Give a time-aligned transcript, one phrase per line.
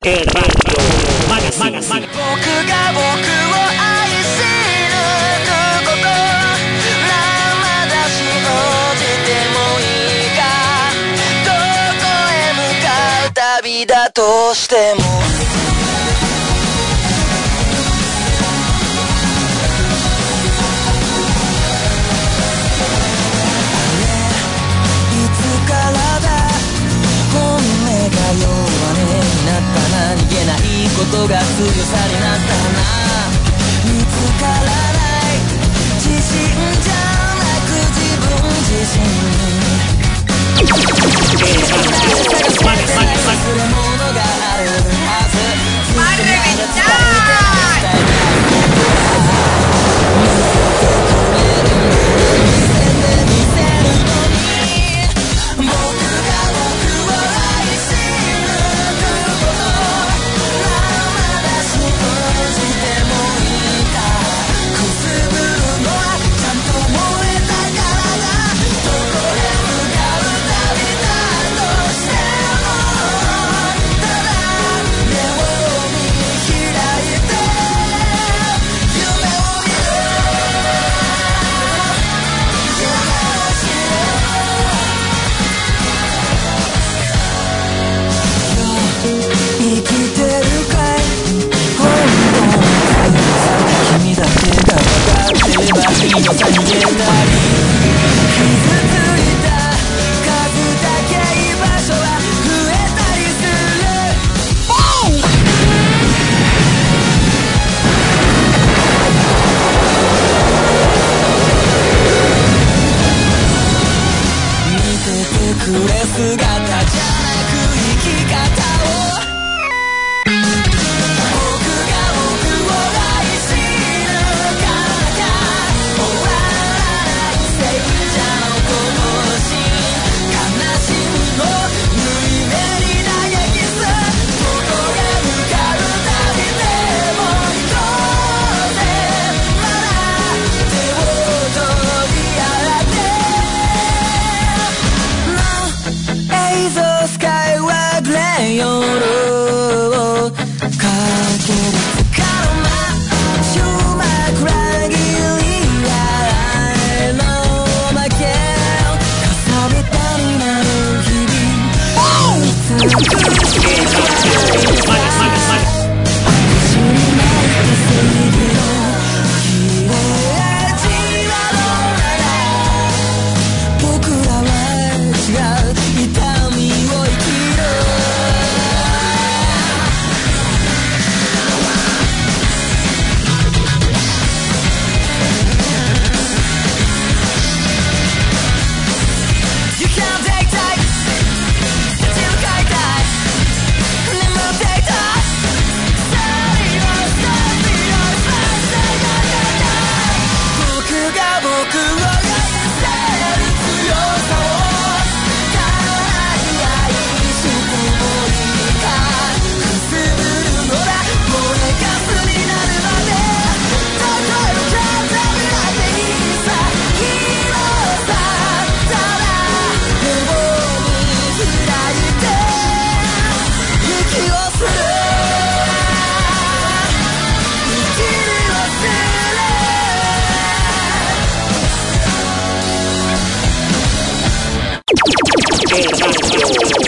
[0.00, 0.47] goodbye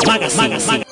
[0.06, 0.89] Magas, magas, magas.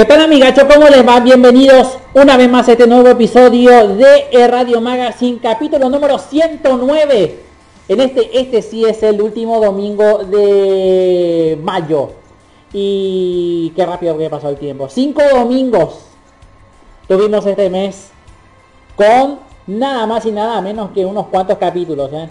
[0.00, 0.66] ¿Qué tal amigacho?
[0.66, 1.20] ¿Cómo les va?
[1.20, 7.38] Bienvenidos una vez más a este nuevo episodio de Radio Magazine, capítulo número 109.
[7.86, 12.12] En este, este sí es el último domingo de mayo.
[12.72, 14.88] Y qué rápido que pasó el tiempo.
[14.88, 15.98] Cinco domingos
[17.06, 18.08] tuvimos este mes
[18.96, 22.10] con nada más y nada menos que unos cuantos capítulos.
[22.14, 22.30] ¿eh?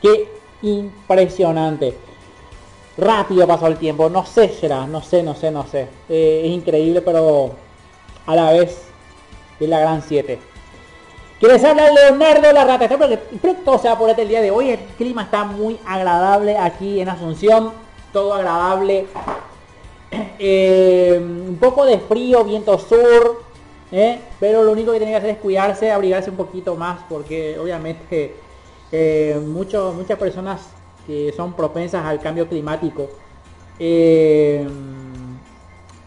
[0.00, 0.32] Qué
[0.62, 1.96] impresionante
[2.96, 4.08] rápido pasó el tiempo.
[4.08, 5.88] No sé, será, no sé, no sé, no sé.
[6.08, 7.52] Eh, es increíble, pero
[8.26, 8.82] a la vez
[9.60, 10.38] es la gran 7.
[11.42, 12.84] ¿Quieres hablar Leonardo La Rata?
[12.84, 14.70] Espero que todo sea por este el día de hoy.
[14.70, 17.72] El clima está muy agradable aquí en Asunción.
[18.12, 19.06] Todo agradable.
[20.44, 23.42] Eh, un poco de frío, viento sur.
[23.90, 24.20] ¿eh?
[24.38, 27.00] Pero lo único que tiene que hacer es cuidarse, abrigarse un poquito más.
[27.08, 28.34] Porque obviamente
[28.90, 30.68] eh, muchas personas
[31.06, 33.08] que son propensas al cambio climático.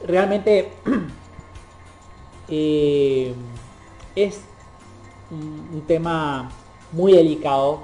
[0.07, 0.71] realmente
[4.15, 4.41] es
[5.31, 6.49] un, tema
[6.91, 7.79] muy delicado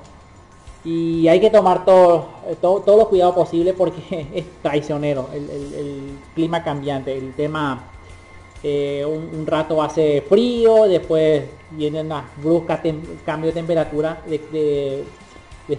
[0.83, 2.29] y hay que tomar todo,
[2.61, 7.83] todos los cuidados posibles porque es traicionero el, clima cambiante, el tema
[8.63, 12.79] eh, un, rato hace frío, después vienen las bruscas
[13.25, 14.21] cambio de temperatura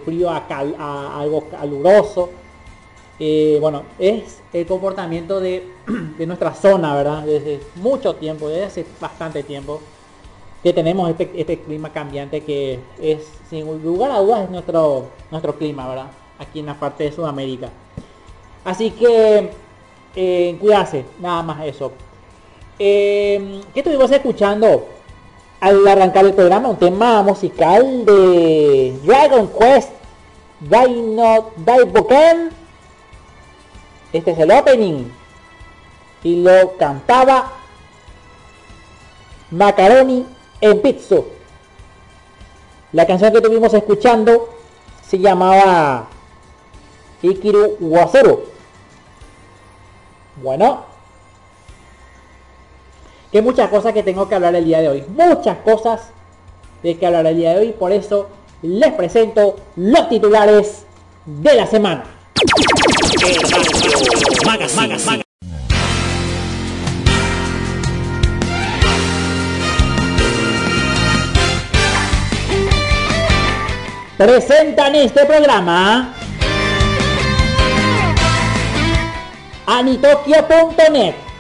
[0.05, 0.46] frío a,
[1.20, 2.31] algo caluroso.
[3.19, 5.69] Eh, bueno, es el comportamiento de,
[6.19, 7.23] de, nuestra zona, ¿verdad?
[7.25, 9.81] Desde mucho tiempo, desde hace bastante tiempo
[10.62, 15.56] que tenemos este, este, clima cambiante que es, sin lugar a dudas, es nuestro, nuestro
[15.56, 16.06] clima, ¿verdad?
[16.38, 17.69] Aquí en la parte de Sudamérica.
[18.64, 19.50] Así que,
[20.14, 21.93] eh, cuídase, nada más eso.
[22.78, 24.87] Eh, ¿Qué estuvimos escuchando
[25.62, 26.70] al arrancar el programa?
[26.70, 29.91] Un tema musical de Dragon Quest
[30.59, 32.50] Dino Daiboken.
[34.12, 35.05] Este es el opening.
[36.25, 37.53] Y lo cantaba
[39.53, 40.26] Macaroni
[40.61, 41.26] en Pizzo.
[42.91, 44.49] La canción que estuvimos escuchando
[45.06, 46.09] se llamaba
[47.23, 48.47] Ikiru Wasero.
[50.43, 50.92] Bueno,
[53.32, 55.05] que muchas cosas que tengo que hablar el día de hoy.
[55.08, 56.11] Muchas cosas
[56.82, 57.73] de que hablar el día de hoy.
[57.73, 58.29] Por eso
[58.61, 60.84] les presento los titulares
[61.25, 62.05] de la semana.
[74.19, 76.14] presentan este programa
[79.67, 81.31] anitokyo.net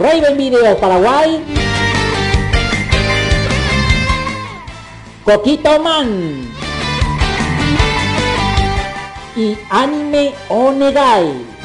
[0.00, 1.42] Raven Video Paraguay.
[5.24, 6.52] Coquito Man.
[9.34, 11.56] Y Anime Onegai.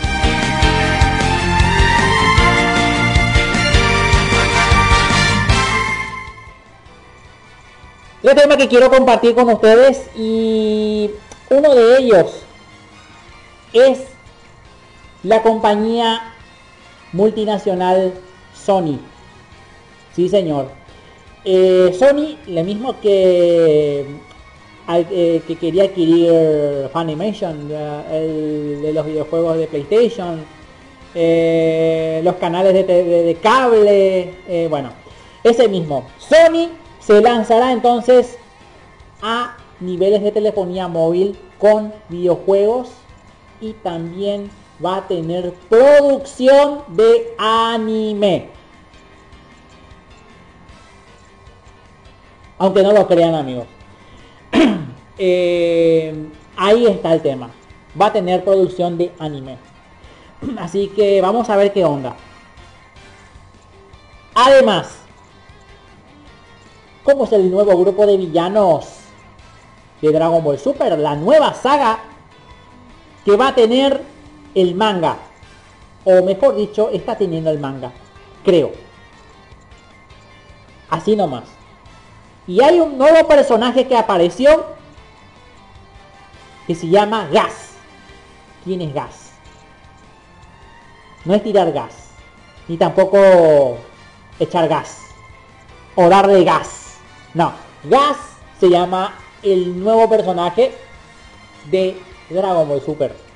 [8.24, 11.12] El tema que quiero compartir con ustedes y
[11.50, 12.44] uno de ellos
[13.74, 14.00] es
[15.24, 16.31] la compañía
[17.14, 18.14] multinacional
[18.54, 19.00] Sony.
[20.16, 20.70] Sí, señor.
[21.44, 24.06] Eh, Sony, lo mismo que,
[24.88, 30.44] eh, que quería adquirir Funimation, de los videojuegos de PlayStation,
[31.16, 34.90] eh, los canales de, de cable, bueno,
[35.44, 36.06] ese mismo.
[36.20, 36.70] Sony
[37.00, 38.38] se lanzará entonces
[39.22, 42.90] a niveles de telefonía móvil con videojuegos
[43.60, 44.50] y también
[44.84, 48.50] va a tener producción de anime.
[52.58, 53.68] Aunque no lo crean amigos.
[55.24, 57.52] Eh, ahí está el tema.
[58.00, 59.60] Va a tener producción de anime.
[60.58, 62.16] Así que vamos a ver qué onda.
[64.34, 65.02] Además,
[67.04, 68.86] ¿Cómo es el nuevo grupo de villanos
[70.02, 72.00] de Dragon Ball Super, la nueva saga
[73.26, 74.04] que va a tener
[74.56, 75.18] el manga.
[76.04, 77.92] O mejor dicho, está teniendo el manga.
[78.44, 78.72] Creo.
[80.90, 81.44] Así nomás.
[82.48, 84.66] Y hay un nuevo personaje que apareció
[86.68, 87.74] que se llama Gas.
[88.64, 89.32] ¿Quién es Gas?
[91.24, 92.10] No es tirar gas,
[92.68, 93.78] ni tampoco
[94.40, 95.02] echar gas
[95.94, 96.98] o darle gas.
[97.36, 97.54] No,
[97.84, 98.18] Gas
[98.60, 100.76] se llama el nuevo personaje
[101.70, 103.31] de Dragon Ball Super.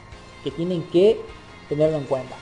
[0.45, 1.19] Que tienen que
[1.67, 2.35] tenerlo en cuenta.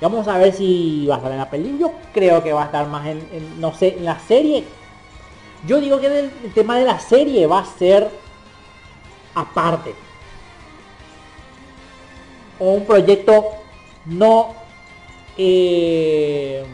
[0.00, 1.80] Vamos a ver si va a estar en la película.
[1.80, 4.64] Yo creo que va a estar más en, no sé, en la serie.
[5.66, 8.08] Yo digo que el, tema de la serie va a ser
[9.34, 9.94] aparte.
[12.58, 13.44] O un proyecto
[14.06, 14.54] no...
[15.36, 16.64] Eh,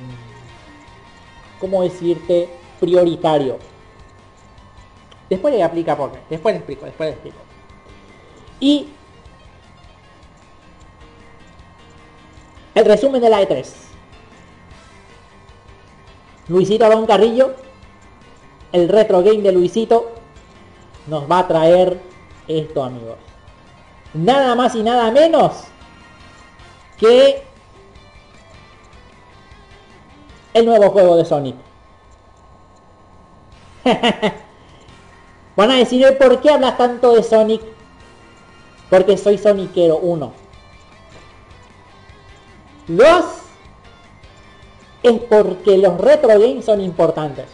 [1.61, 2.49] ¿cómo decirte?
[2.81, 3.59] Prioritario.
[5.29, 6.19] Después le aplica por qué.
[6.29, 7.50] Después le explico, después le explico.
[8.61, 8.89] Y
[12.75, 13.67] el resumen de la E3.
[16.49, 17.55] Luisito Don Carrillo,
[18.73, 20.13] el retro game de Luisito,
[21.07, 22.01] nos va a traer
[22.49, 23.17] esto, amigos.
[24.13, 25.65] Nada más y nada menos
[26.99, 27.43] que
[30.53, 31.57] el nuevo juego de Sonic.
[35.57, 37.63] Van a decir, ¿por qué hablas tanto de Sonic?
[38.91, 40.33] Porque soy Soniquero 1.
[42.89, 43.25] Dos,
[45.03, 47.47] es porque los retro games son importantes.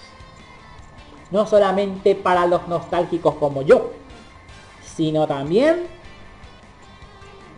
[1.30, 3.92] No solamente para los nostálgicos como yo,
[4.96, 5.86] sino también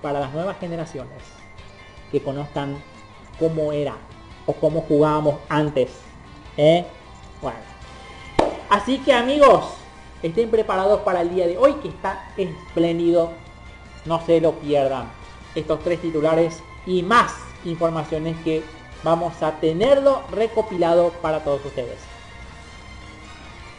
[0.02, 1.22] para las nuevas generaciones
[2.10, 2.82] que conozcan
[3.38, 3.96] cómo era
[4.46, 5.90] o cómo jugábamos antes.
[6.56, 6.84] ¿eh?
[7.40, 7.58] Bueno.
[8.70, 9.66] Así que amigos,
[10.22, 13.32] estén preparados para el día de hoy que está espléndido.
[14.08, 15.10] No se lo pierdan.
[15.54, 17.30] Estos tres titulares y más
[17.66, 18.62] informaciones que
[19.02, 21.98] vamos a tenerlo recopilado para todos ustedes.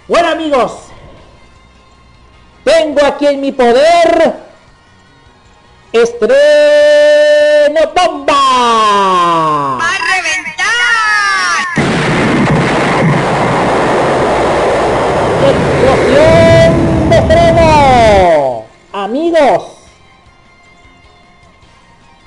[0.07, 0.89] Bueno amigos,
[2.63, 4.36] tengo aquí en mi poder
[5.91, 6.31] estreno
[7.95, 9.79] bomba.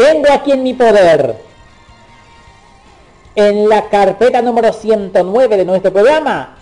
[0.02, 1.36] Tengo aquí en mi poder
[3.36, 6.56] en la carpeta número 109 de nuestro programa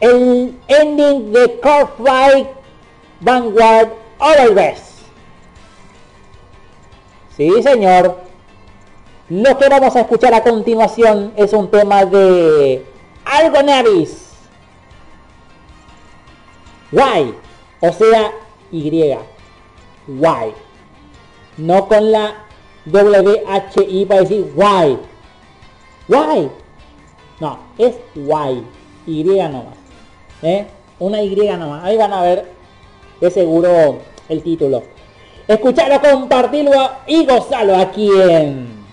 [0.00, 2.48] el ending de Fight
[3.20, 5.00] Vanguard Overwest.
[7.36, 8.18] Sí, señor.
[9.28, 12.84] Lo que vamos a escuchar a continuación es un tema de
[13.24, 14.30] Algo Navis.
[17.80, 18.32] O sea,
[18.70, 19.33] Y.
[20.08, 21.62] Y.
[21.62, 22.44] No con la
[22.84, 24.98] W-H-I para decir Y.
[26.08, 26.50] Y.
[27.40, 28.62] No, es Y.
[29.06, 29.74] Y nomás.
[30.42, 30.66] ¿eh?
[30.98, 31.84] Una Y nomás.
[31.84, 32.52] Ahí van a ver
[33.20, 34.82] de seguro el título.
[35.46, 38.84] Escucharlo, compartirlo y gozarlo aquí en...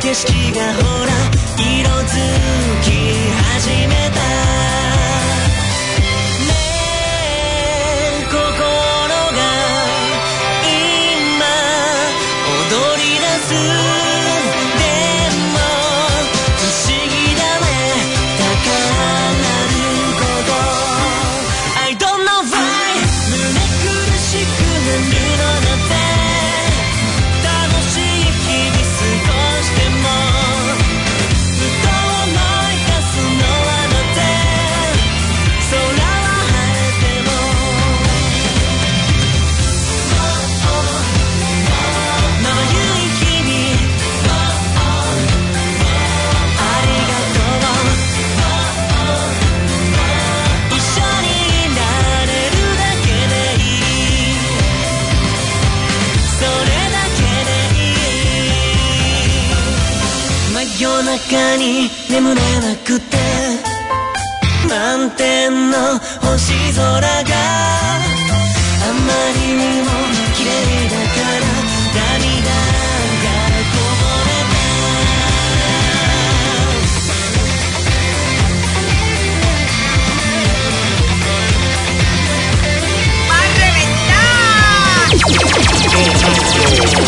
[0.00, 1.12] 景色がほら
[1.58, 2.99] 色づき
[61.10, 63.16] 中に眠れなくて
[64.68, 67.02] 満天の星空があ
[68.94, 69.90] まりにも
[70.36, 70.48] 綺麗
[70.88, 71.42] だから
[71.98, 72.54] 涙
[73.24, 73.28] が
[73.72, 74.60] こぼれた。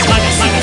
[0.09, 0.62] ¡Va a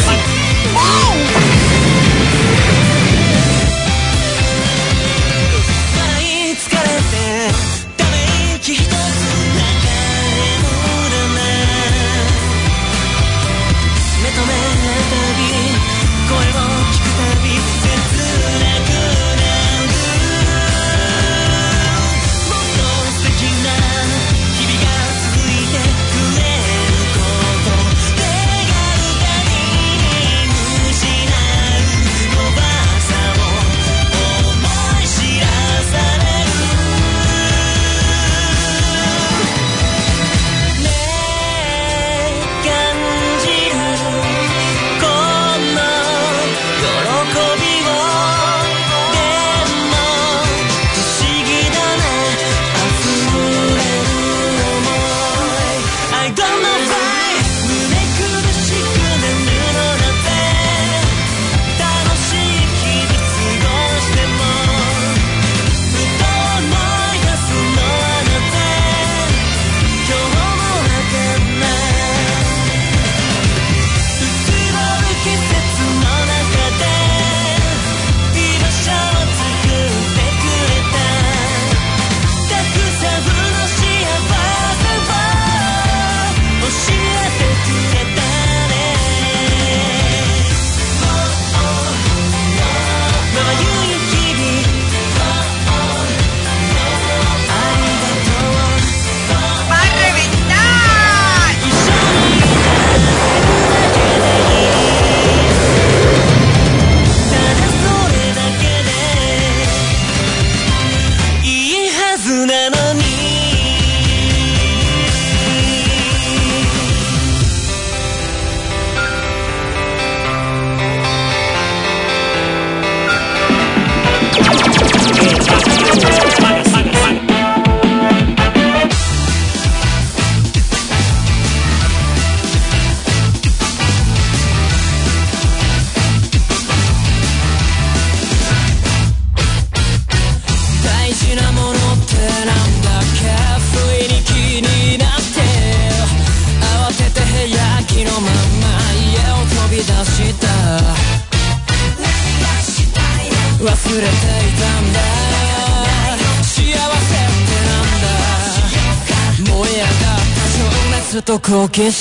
[161.80, 161.96] いつも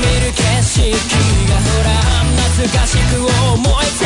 [0.00, 0.90] 見る景色
[1.48, 1.94] がほら
[2.58, 4.02] 懐かしく思えて。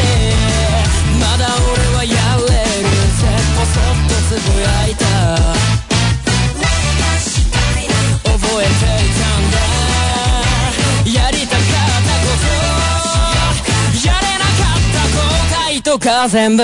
[1.18, 3.24] まだ俺はやれるぜ
[3.56, 5.04] ポソッとつぶやいた。
[8.24, 9.56] 覚えていたんだ。
[11.10, 11.66] やりたかっ
[12.04, 14.06] たこと。
[14.06, 15.24] やれなかった後
[15.72, 16.62] 悔とか全部。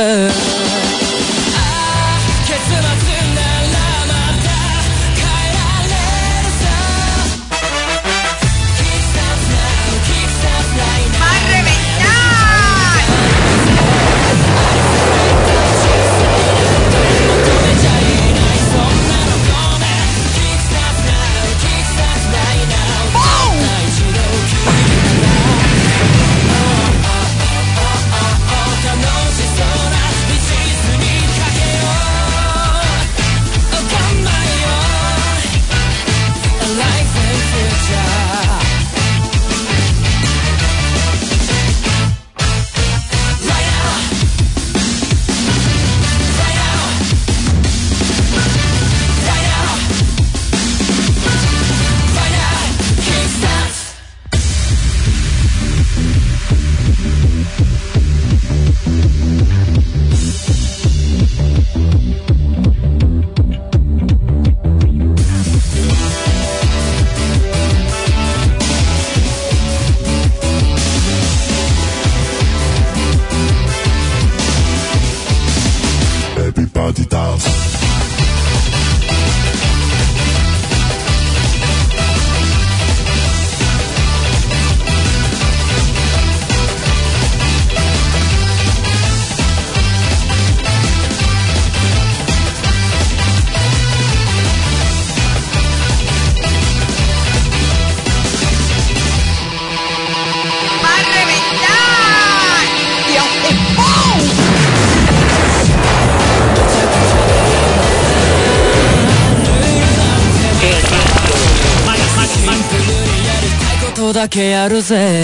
[114.09, 115.21] ことだけやるぜ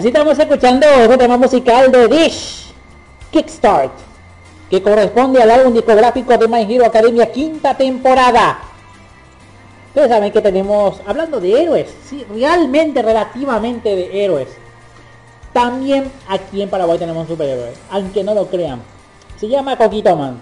[0.01, 2.73] Así estamos escuchando este tema musical de Dish,
[3.29, 3.91] Kickstart,
[4.67, 8.61] que corresponde al álbum discográfico de My Hero Academia quinta temporada.
[9.89, 14.47] Ustedes saben que tenemos, hablando de héroes, sí, realmente, relativamente de héroes.
[15.53, 18.81] También aquí en Paraguay tenemos un superhéroe, aunque no lo crean.
[19.39, 20.41] Se llama Coquito Man.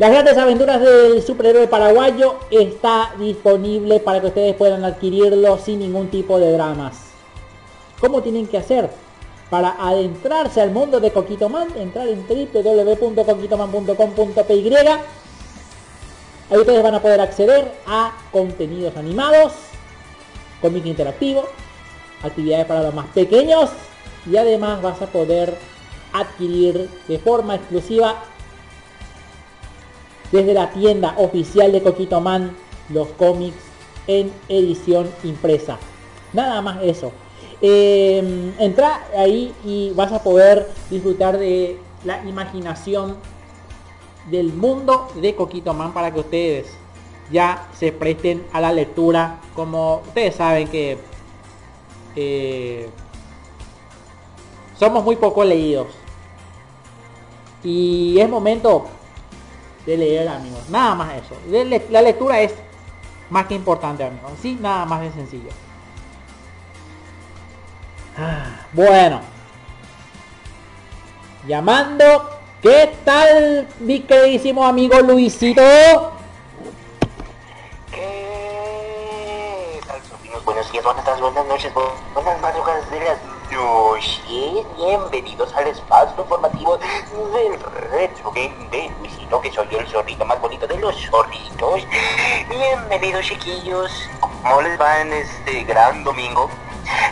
[0.00, 6.08] Las grandes aventuras del superhéroe paraguayo está disponible para que ustedes puedan adquirirlo sin ningún
[6.08, 7.07] tipo de dramas.
[8.00, 8.88] ¿Cómo tienen que hacer?
[9.50, 14.78] Para adentrarse al mundo de Coquito Man, entrar en www.coquitoman.com.py.
[16.50, 19.52] Ahí ustedes van a poder acceder a contenidos animados,
[20.60, 21.44] cómic interactivo,
[22.22, 23.70] actividades para los más pequeños
[24.30, 25.56] y además vas a poder
[26.12, 28.22] adquirir de forma exclusiva
[30.32, 32.56] desde la tienda oficial de Coquito Man
[32.90, 33.56] los cómics
[34.06, 35.78] en edición impresa.
[36.32, 37.12] Nada más eso.
[37.60, 43.16] Eh, entra ahí y vas a poder disfrutar de la imaginación
[44.30, 46.66] del mundo de Coquito Man para que ustedes
[47.30, 49.40] ya se presten a la lectura.
[49.54, 50.98] Como ustedes saben que
[52.14, 52.88] eh,
[54.78, 55.88] somos muy poco leídos.
[57.64, 58.86] Y es momento
[59.84, 60.68] de leer, amigos.
[60.70, 61.34] Nada más eso.
[61.90, 62.54] La lectura es
[63.30, 64.32] más que importante, amigos.
[64.40, 65.50] Sí, nada más de sencillo.
[68.72, 69.20] Bueno.
[71.46, 72.30] Llamando.
[72.60, 75.62] ¿Qué tal, mi queridísimo amigo Luisito?
[77.92, 80.00] ¿Qué tal?
[80.44, 84.20] Buenos días, buenas tardes, buenas noches, bu- buenas madrugadas de las noches.
[84.76, 87.60] Bienvenidos al espacio informativo del
[87.92, 91.86] Retro Game de Luisito, que soy el zorrito más bonito de los zorritos.
[92.48, 93.92] Bienvenidos, chiquillos.
[94.20, 96.50] ¿Cómo les va en este gran domingo?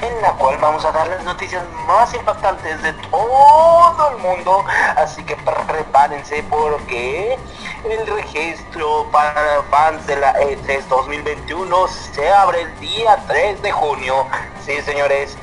[0.03, 4.65] En la cual vamos a dar las noticias más impactantes de todo el mundo.
[4.97, 7.39] Así que prepárense porque
[7.85, 13.73] el registro para fans de la E E3 2021 se abre el día 3 de
[13.73, 14.27] junio.
[14.65, 15.37] Sí, señores.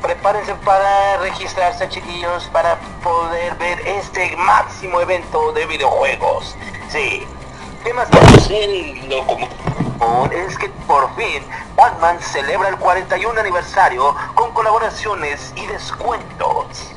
[0.00, 6.56] Prepárense para registrarse, chiquillos, para poder ver este máximo evento de videojuegos.
[6.88, 7.24] Sí.
[7.84, 9.08] ¿Qué más tenemos en
[10.32, 11.44] Es que por fin
[11.76, 16.92] Batman celebra el 41 aniversario con colaboraciones y descuentos.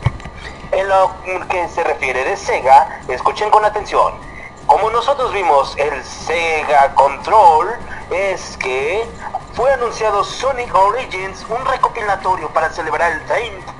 [0.71, 1.11] En lo
[1.49, 4.13] que se refiere de Sega, escuchen con atención.
[4.65, 7.75] Como nosotros vimos el Sega Control,
[8.09, 9.07] es que
[9.53, 13.73] fue anunciado Sonic Origins, un recopilatorio para celebrar el 30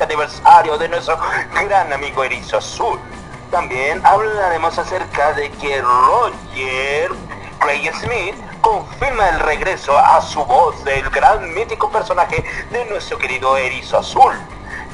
[0.00, 1.18] aniversario de nuestro
[1.66, 3.00] gran amigo Erizo Azul.
[3.50, 7.10] También hablaremos acerca de que Roger
[7.58, 13.56] Craig Smith confirma el regreso a su voz del gran mítico personaje de nuestro querido
[13.56, 14.34] Erizo Azul.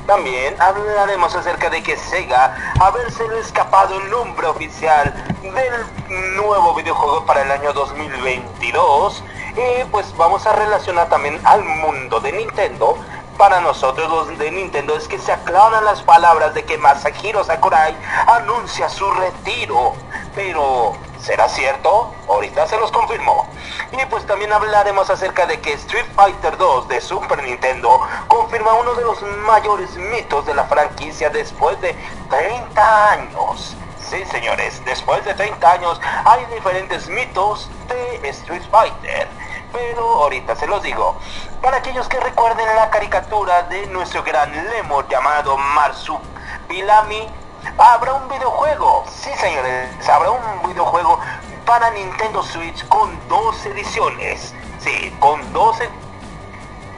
[0.06, 5.12] También hablaremos acerca de que Sega haberse escapado el nombre oficial
[5.42, 9.24] del nuevo videojuego para el año 2022.
[9.56, 12.98] Y pues vamos a relacionar también al mundo de Nintendo.
[13.38, 17.94] Para nosotros los de Nintendo es que se aclaran las palabras de que Masahiro Sakurai
[18.28, 19.94] anuncia su retiro.
[20.36, 22.14] Pero, ¿será cierto?
[22.28, 23.48] Ahorita se los confirmo.
[23.90, 28.94] Y pues también hablaremos acerca de que Street Fighter 2 de Super Nintendo confirma uno
[28.94, 31.94] de los mayores mitos de la franquicia después de
[32.30, 33.76] 30 años.
[33.98, 39.26] Sí, señores, después de 30 años hay diferentes mitos de Street Fighter.
[39.74, 41.16] Pero ahorita se los digo.
[41.60, 47.28] Para aquellos que recuerden la caricatura de nuestro gran lemur llamado Marsupilami,
[47.76, 49.04] habrá un videojuego.
[49.08, 51.18] Sí, señores, habrá un videojuego
[51.66, 54.54] para Nintendo Switch con dos ediciones.
[54.78, 55.76] Sí, con dos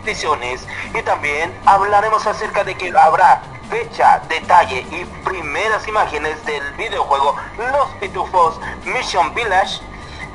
[0.04, 0.66] ediciones.
[0.92, 7.88] Y también hablaremos acerca de que habrá fecha, detalle y primeras imágenes del videojuego Los
[8.00, 9.80] Pitufos Mission Village,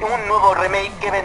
[0.02, 1.24] un nuevo remake que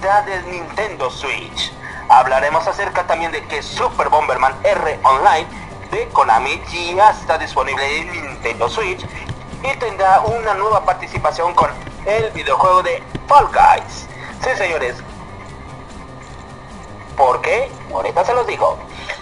[0.00, 1.72] del Nintendo Switch.
[2.08, 5.46] Hablaremos acerca también de que Super Bomberman R Online
[5.90, 6.60] de Konami
[6.94, 9.04] ya está disponible en Nintendo Switch
[9.62, 11.70] y tendrá una nueva participación con
[12.04, 14.06] el videojuego de Fall Guys.
[14.44, 14.96] Sí, señores.
[17.16, 17.70] ¿Por qué?
[17.92, 18.78] Ahorita se los digo.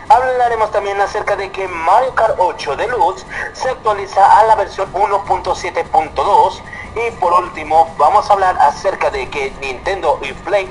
[0.09, 6.61] Hablaremos también acerca de que Mario Kart 8 Deluxe se actualiza a la versión 1.7.2
[6.95, 10.71] y por último vamos a hablar acerca de que Nintendo y Play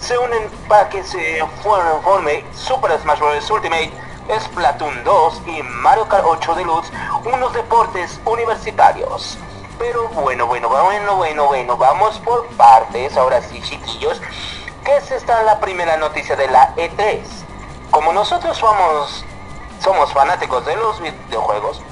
[0.00, 3.50] se unen para que se forme Super Smash Bros.
[3.50, 3.92] Ultimate,
[4.40, 6.90] Splatoon 2 y Mario Kart 8 Deluxe,
[7.26, 9.38] unos deportes universitarios.
[9.78, 14.20] Pero bueno, bueno, bueno, bueno, bueno, vamos por partes, ahora sí chiquillos.
[14.84, 17.41] ¿Qué es esta la primera noticia de la E3?
[17.92, 21.82] Como nosotros somos, fanáticos de los videojuegos,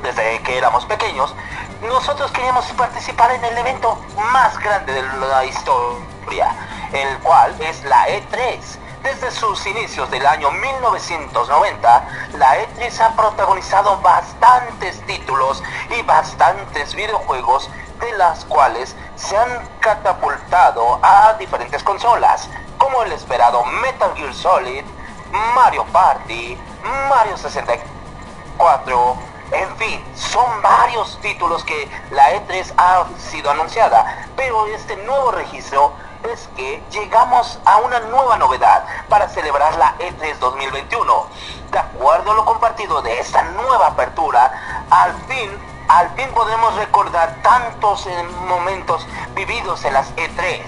[0.00, 1.34] desde que éramos pequeños,
[1.82, 3.98] nosotros queríamos participar en el evento
[4.32, 6.54] más grande de la historia,
[6.92, 8.60] el cual es la E3.
[9.02, 15.64] Desde sus inicios del año 1990, la E3 ha protagonizado bastantes títulos
[15.98, 17.68] y bastantes videojuegos
[17.98, 24.84] de las cuales se han catapultado a diferentes consolas, como el esperado Metal Gear Solid,
[25.54, 26.56] Mario Party,
[27.08, 29.16] Mario 64,
[29.50, 35.92] en fin, son varios títulos que la E3 ha sido anunciada, pero este nuevo registro
[36.32, 41.26] es que llegamos a una nueva novedad para celebrar la E3 2021.
[41.72, 45.50] De acuerdo a lo compartido de esta nueva apertura, al fin,
[45.88, 50.62] al fin podemos recordar tantos eh, momentos vividos en las E3,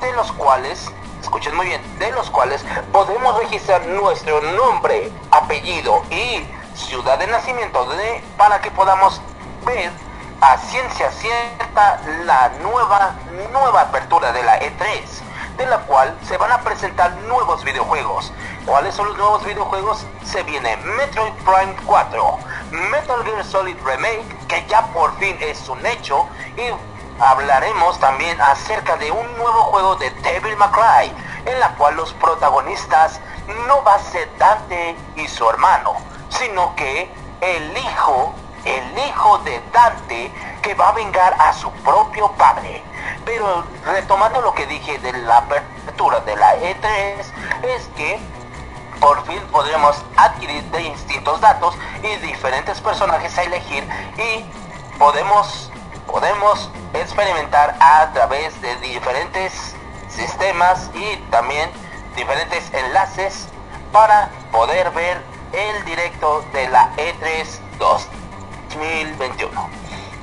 [0.00, 0.92] de los cuales
[1.30, 7.84] escuchen muy bien, de los cuales podemos registrar nuestro nombre, apellido y ciudad de nacimiento
[7.86, 9.22] de, para que podamos
[9.64, 9.92] ver
[10.40, 13.14] a ciencia cierta la nueva,
[13.52, 15.04] nueva apertura de la E3,
[15.56, 18.32] de la cual se van a presentar nuevos videojuegos.
[18.66, 20.04] ¿Cuáles son los nuevos videojuegos?
[20.24, 22.38] Se viene Metroid Prime 4,
[22.90, 26.72] Metal Gear Solid Remake, que ya por fin es un hecho, y
[27.20, 32.12] hablaremos también acerca de un nuevo juego de Devil May Cry, en la cual los
[32.14, 33.20] protagonistas
[33.66, 35.94] no va a ser Dante y su hermano,
[36.28, 40.30] sino que el hijo el hijo de Dante
[40.62, 42.82] que va a vengar a su propio padre.
[43.24, 47.16] Pero retomando lo que dije de la apertura de la E3,
[47.62, 48.18] es que
[49.00, 54.44] por fin podremos adquirir distintos datos y diferentes personajes a elegir y
[54.98, 55.69] podemos,
[56.10, 59.74] podemos experimentar a través de diferentes
[60.08, 61.70] sistemas y también
[62.16, 63.48] diferentes enlaces
[63.92, 67.46] para poder ver el directo de la E3
[67.78, 68.08] 2
[68.70, 69.70] 2021.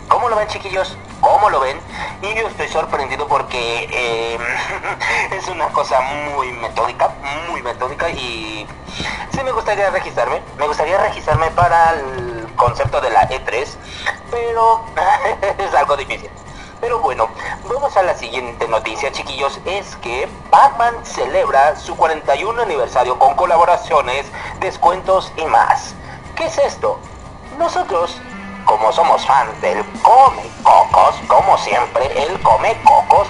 [0.07, 0.97] ¿Cómo lo ven chiquillos?
[1.21, 1.79] ¿Cómo lo ven?
[2.21, 4.37] Y yo estoy sorprendido porque eh,
[5.31, 7.09] es una cosa muy metódica,
[7.49, 8.67] muy metódica y
[9.31, 13.67] sí me gustaría registrarme, me gustaría registrarme para el concepto de la E3,
[14.29, 14.85] pero
[15.57, 16.29] es algo difícil.
[16.79, 17.29] Pero bueno,
[17.67, 24.27] vamos a la siguiente noticia chiquillos, es que Batman celebra su 41 aniversario con colaboraciones,
[24.59, 25.95] descuentos y más.
[26.35, 26.99] ¿Qué es esto?
[27.57, 28.21] Nosotros
[28.67, 33.27] como somos fans del Come Cocos, como siempre, el Come Cocos,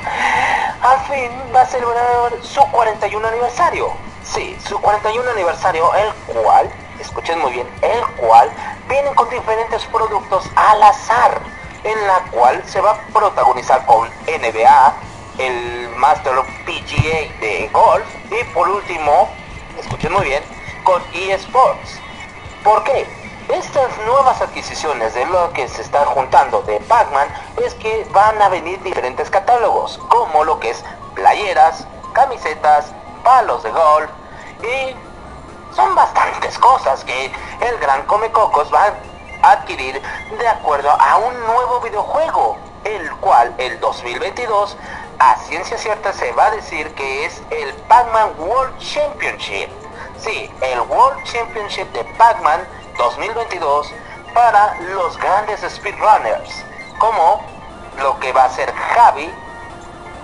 [0.82, 3.91] al fin va a celebrar su 41 aniversario.
[4.23, 6.69] Sí, su 41 aniversario, el cual,
[7.00, 8.52] escuchen muy bien, el cual
[8.89, 11.39] viene con diferentes productos al azar,
[11.84, 14.93] en la cual se va a protagonizar con NBA,
[15.38, 16.34] el Master
[16.65, 19.30] PGA de golf y por último,
[19.80, 20.43] escuchen muy bien,
[20.84, 22.00] con eSports.
[22.63, 23.08] ¿Por qué?
[23.49, 27.29] Estas nuevas adquisiciones de lo que se está juntando de Pac-Man
[27.65, 30.83] es que van a venir diferentes catálogos, como lo que es
[31.15, 32.91] playeras, camisetas,
[33.23, 34.10] palos de golf
[34.62, 37.31] y son bastantes cosas que
[37.62, 38.93] el Gran Come Cocos va
[39.41, 40.01] a adquirir
[40.38, 44.75] de acuerdo a un nuevo videojuego, el cual el 2022
[45.19, 49.69] a ciencia cierta se va a decir que es el Pac-Man World Championship.
[50.19, 52.60] Sí, el World Championship de Pac-Man
[52.97, 53.93] 2022
[54.33, 56.65] para los grandes speedrunners,
[56.97, 57.41] como
[58.01, 59.31] lo que va a ser Javi,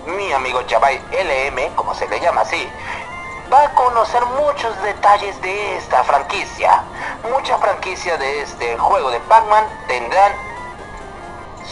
[0.06, 2.70] mi amigo Jabay LM, como se le llama así,
[3.52, 6.84] va a conocer muchos detalles de esta franquicia.
[7.32, 10.32] Mucha franquicia de este juego de Pac-Man tendrán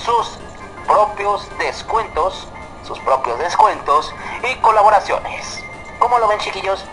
[0.05, 0.37] sus
[0.87, 2.47] propios descuentos,
[2.87, 5.63] sus propios descuentos y colaboraciones.
[5.99, 6.85] ¿Cómo lo ven chiquillos?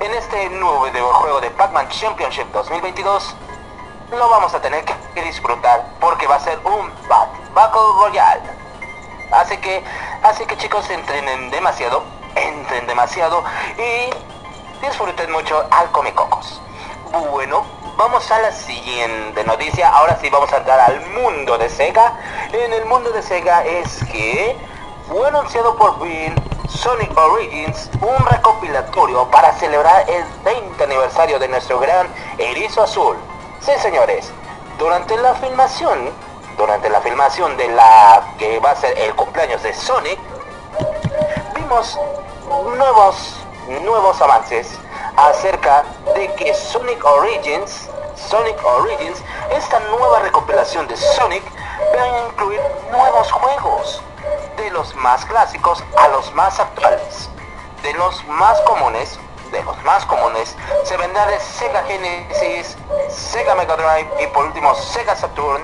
[0.00, 3.34] En este nuevo videojuego de Pac-Man Championship 2022
[4.10, 6.90] lo vamos a tener que disfrutar porque va a ser un
[7.54, 8.42] Battle Royale.
[9.30, 9.82] Así que,
[10.22, 12.02] así que chicos, entrenen demasiado,
[12.34, 13.44] entren demasiado
[13.76, 16.60] y disfruten mucho al Comecocos.
[17.30, 17.64] Bueno,
[17.96, 19.88] vamos a la siguiente noticia.
[19.90, 22.14] Ahora sí vamos a entrar al mundo de Sega.
[22.52, 24.56] En el mundo de Sega es que
[25.08, 26.34] fue anunciado por fin
[26.68, 32.06] Sonic Origins, un recopilatorio para celebrar el 20 aniversario de nuestro gran
[32.38, 33.16] erizo azul.
[33.60, 34.30] Sí, señores,
[34.78, 36.10] durante la filmación,
[36.56, 40.18] durante la filmación de la que va a ser el cumpleaños de Sonic,
[41.54, 41.98] vimos
[42.76, 43.36] nuevos,
[43.82, 44.70] nuevos avances
[45.16, 51.42] acerca de que Sonic Origins, Sonic Origins, esta nueva recopilación de Sonic,
[51.96, 54.02] va a incluir nuevos juegos,
[54.56, 57.28] de los más clásicos a los más actuales,
[57.82, 59.18] de los más comunes
[59.50, 62.76] de los más comunes se vendrá de Sega Genesis,
[63.08, 65.62] Sega Mega Drive y por último Sega Saturn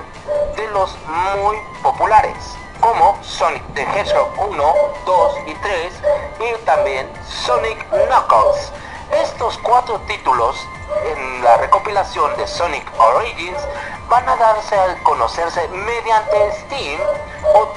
[0.55, 0.95] de los
[1.35, 4.73] muy populares como Sonic the Hedgehog 1,
[5.05, 5.93] 2 y 3
[6.39, 8.71] y también Sonic Knuckles.
[9.11, 10.57] Estos cuatro títulos
[11.05, 13.59] en la recopilación de Sonic Origins
[14.09, 17.01] van a darse a conocerse mediante Steam
[17.53, 17.67] o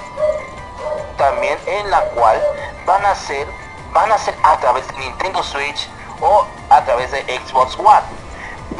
[1.17, 2.43] también en la cual
[2.87, 3.47] van a ser
[3.93, 5.89] van a ser a través de Nintendo Switch
[6.21, 8.03] o a través de Xbox One.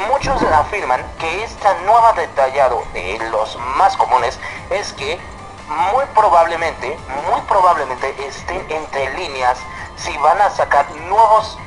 [0.09, 4.39] Muchos afirman que esta nueva detallado de los más comunes
[4.71, 5.19] es que
[5.69, 6.99] muy probablemente,
[7.31, 9.59] muy probablemente estén entre líneas
[9.97, 11.59] si van a sacar nuevos,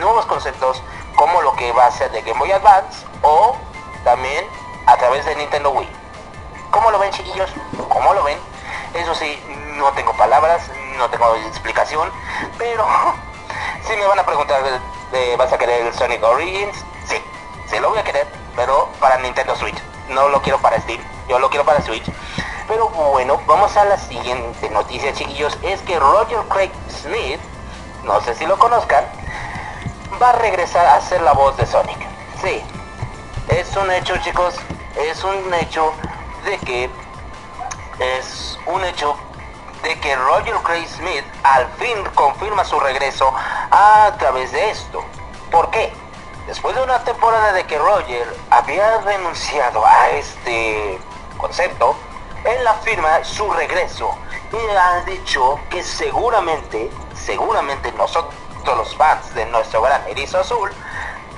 [0.00, 0.82] nuevos conceptos
[1.16, 3.56] como lo que va a ser de Game Boy Advance o
[4.04, 4.44] también
[4.86, 5.88] a través de Nintendo Wii.
[6.70, 7.50] ¿Cómo lo ven chiquillos?
[7.88, 8.38] ¿Cómo lo ven?
[8.94, 9.42] Eso sí,
[9.76, 12.10] no tengo palabras, no tengo explicación,
[12.58, 12.86] pero
[13.86, 14.62] si me van a preguntar
[15.38, 16.76] ¿vas a querer el Sonic Origins?
[17.06, 17.16] Sí,
[17.66, 19.80] sí lo voy a querer, pero para Nintendo Switch.
[20.08, 22.04] No lo quiero para Steam, yo lo quiero para Switch.
[22.68, 25.56] Pero bueno, vamos a la siguiente noticia, chiquillos.
[25.62, 27.40] Es que Roger Craig Smith,
[28.04, 29.04] no sé si lo conozcan,
[30.20, 31.98] va a regresar a ser la voz de Sonic.
[32.42, 32.62] Sí,
[33.48, 34.54] es un hecho, chicos.
[34.96, 35.92] Es un hecho
[36.44, 36.90] de que
[37.98, 39.16] es un hecho
[39.84, 43.32] de que Roger Craig Smith al fin confirma su regreso
[43.70, 45.04] a través de esto.
[45.50, 45.92] ¿Por qué?
[46.46, 50.98] Después de una temporada de que Roger había renunciado a este
[51.36, 51.94] concepto,
[52.44, 54.16] él afirma su regreso
[54.52, 60.70] y ha dicho que seguramente, seguramente nosotros los fans de nuestro gran erizo azul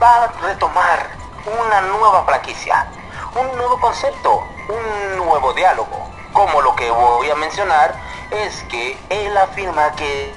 [0.00, 1.10] va a retomar
[1.46, 2.86] una nueva franquicia,
[3.34, 6.15] un nuevo concepto, un nuevo diálogo.
[6.36, 7.94] Como lo que voy a mencionar
[8.30, 10.34] es que él afirma que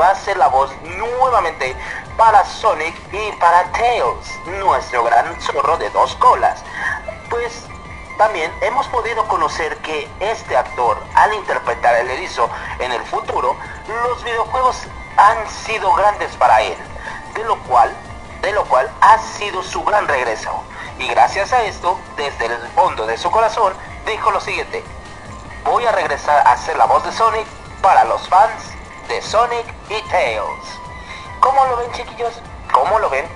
[0.00, 1.76] va a ser la voz nuevamente
[2.16, 6.64] para Sonic y para Tails, nuestro gran zorro de dos colas.
[7.28, 7.66] Pues
[8.16, 13.54] también hemos podido conocer que este actor, al interpretar el erizo en el futuro,
[13.86, 14.86] los videojuegos
[15.18, 16.78] han sido grandes para él,
[17.34, 17.94] de lo cual,
[18.40, 20.64] de lo cual ha sido su gran regreso.
[20.98, 23.74] Y gracias a esto, desde el fondo de su corazón,
[24.08, 24.82] dijo lo siguiente,
[25.64, 27.46] voy a regresar a ser la voz de Sonic
[27.82, 28.72] para los fans
[29.08, 30.80] de Sonic y Tails.
[31.40, 32.40] ¿Cómo lo ven chiquillos?
[32.72, 33.26] ¿Cómo lo ven?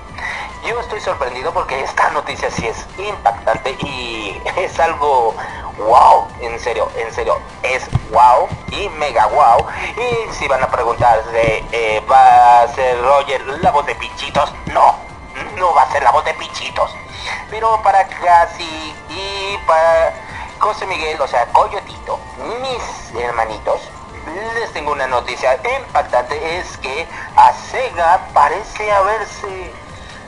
[0.64, 5.35] Yo estoy sorprendido porque esta noticia sí es impactante y es algo
[5.76, 9.66] wow, en serio, en serio, es wow y mega wow.
[9.96, 14.52] Y si van a preguntar de eh, ¿va a ser Roger la voz de Pichitos?
[14.66, 14.96] No,
[15.56, 16.94] no va a ser la voz de Pichitos.
[17.50, 20.12] Pero para Casi y para
[20.62, 22.20] José Miguel, o sea, Coyotito,
[22.61, 23.81] mis hermanitos,
[24.55, 29.75] les tengo una noticia impactante, es que a Sega parece haberse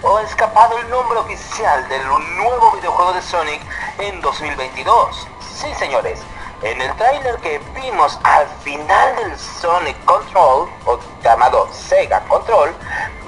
[0.02, 2.04] o escapado el nombre oficial del
[2.36, 3.60] nuevo videojuego de Sonic
[4.00, 5.28] en 2022.
[5.40, 6.20] Sí, señores,
[6.62, 12.74] en el tráiler que vimos al final del Sonic Control, o llamado Sega Control,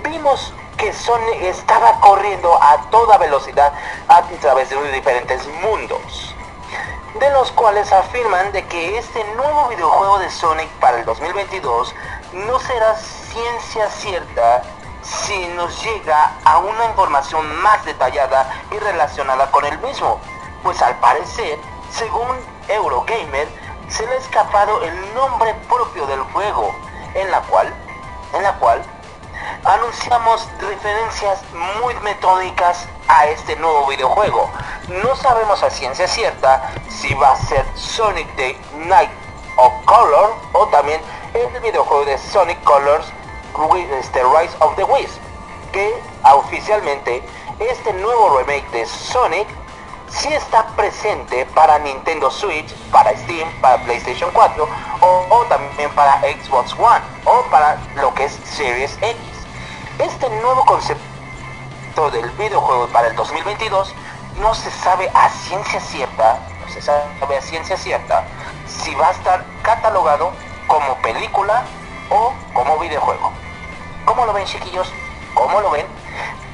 [0.03, 3.73] vimos que Sonic estaba corriendo a toda velocidad
[4.09, 6.36] a través de diferentes mundos
[7.19, 11.95] de los cuales afirman de que este nuevo videojuego de Sonic para el 2022
[12.33, 14.63] no será ciencia cierta
[15.03, 20.21] si nos llega a una información más detallada y relacionada con el mismo,
[20.63, 21.59] pues al parecer,
[21.91, 22.37] según
[22.69, 23.49] Eurogamer,
[23.89, 26.75] se le ha escapado el nombre propio del juego,
[27.15, 27.73] en la cual,
[28.35, 28.83] en la cual
[29.65, 31.41] anunciamos referencias
[31.81, 34.51] muy metódicas a este nuevo videojuego.
[35.03, 39.11] No sabemos a ciencia cierta si va a ser Sonic the Night
[39.57, 41.01] of Color o también
[41.35, 43.07] el videojuego de Sonic Colors
[44.01, 45.21] este, Rise of the Wisp,
[45.73, 45.95] que
[46.35, 47.23] oficialmente
[47.59, 49.49] este nuevo remake de Sonic
[50.09, 54.69] sí está presente para Nintendo Switch, para Steam, para PlayStation 4
[55.01, 59.36] o, o también para Xbox One o para lo que es Series X.
[59.99, 63.95] Este nuevo concepto del videojuego para el 2022
[64.43, 68.25] no se sabe a ciencia cierta, no se sabe a ciencia cierta
[68.67, 70.33] si va a estar catalogado
[70.67, 71.65] como película
[72.11, 73.33] o como videojuego.
[74.05, 74.93] ¿Cómo lo ven chiquillos?
[75.33, 75.87] ¿Cómo lo ven?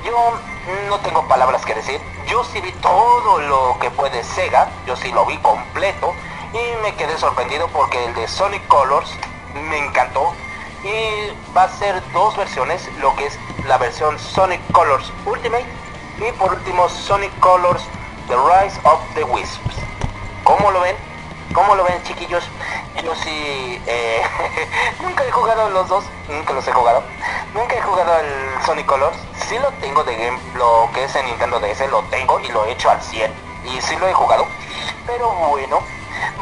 [0.04, 0.16] Yo
[0.88, 2.00] no tengo palabras que decir.
[2.28, 6.14] Yo sí vi todo lo que puede Sega, yo sí lo vi completo
[6.52, 9.10] y me quedé sorprendido porque el de Sonic Colors
[9.68, 10.32] me encantó
[10.84, 15.66] y va a ser dos versiones, lo que es la versión Sonic Colors Ultimate
[16.18, 17.84] y por último Sonic Colors
[18.28, 19.76] The Rise of the Wisps.
[20.44, 20.96] ¿Cómo lo ven?
[21.54, 22.44] ¿Cómo lo ven chiquillos?
[23.04, 24.22] Yo sí, eh,
[25.02, 27.02] nunca he jugado los dos, nunca los he jugado.
[27.54, 29.16] Nunca he jugado el Sonic Colors.
[29.48, 32.64] Sí lo tengo de game, lo que es en Nintendo DS, lo tengo y lo
[32.64, 33.32] he hecho al 100.
[33.64, 34.46] Y sí lo he jugado.
[35.06, 35.80] Pero bueno,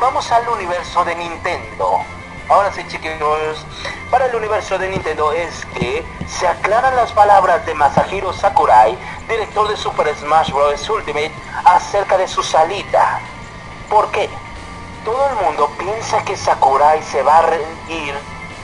[0.00, 2.04] vamos al universo de Nintendo.
[2.50, 3.64] Ahora sí chiquillos,
[4.10, 8.98] para el universo de Nintendo es que se aclaran las palabras de Masahiro Sakurai,
[9.28, 10.90] director de Super Smash Bros.
[10.90, 11.30] Ultimate,
[11.64, 13.20] acerca de su salida.
[13.88, 14.28] ¿Por qué?
[15.04, 18.16] Todo el mundo piensa que Sakurai se va a rendir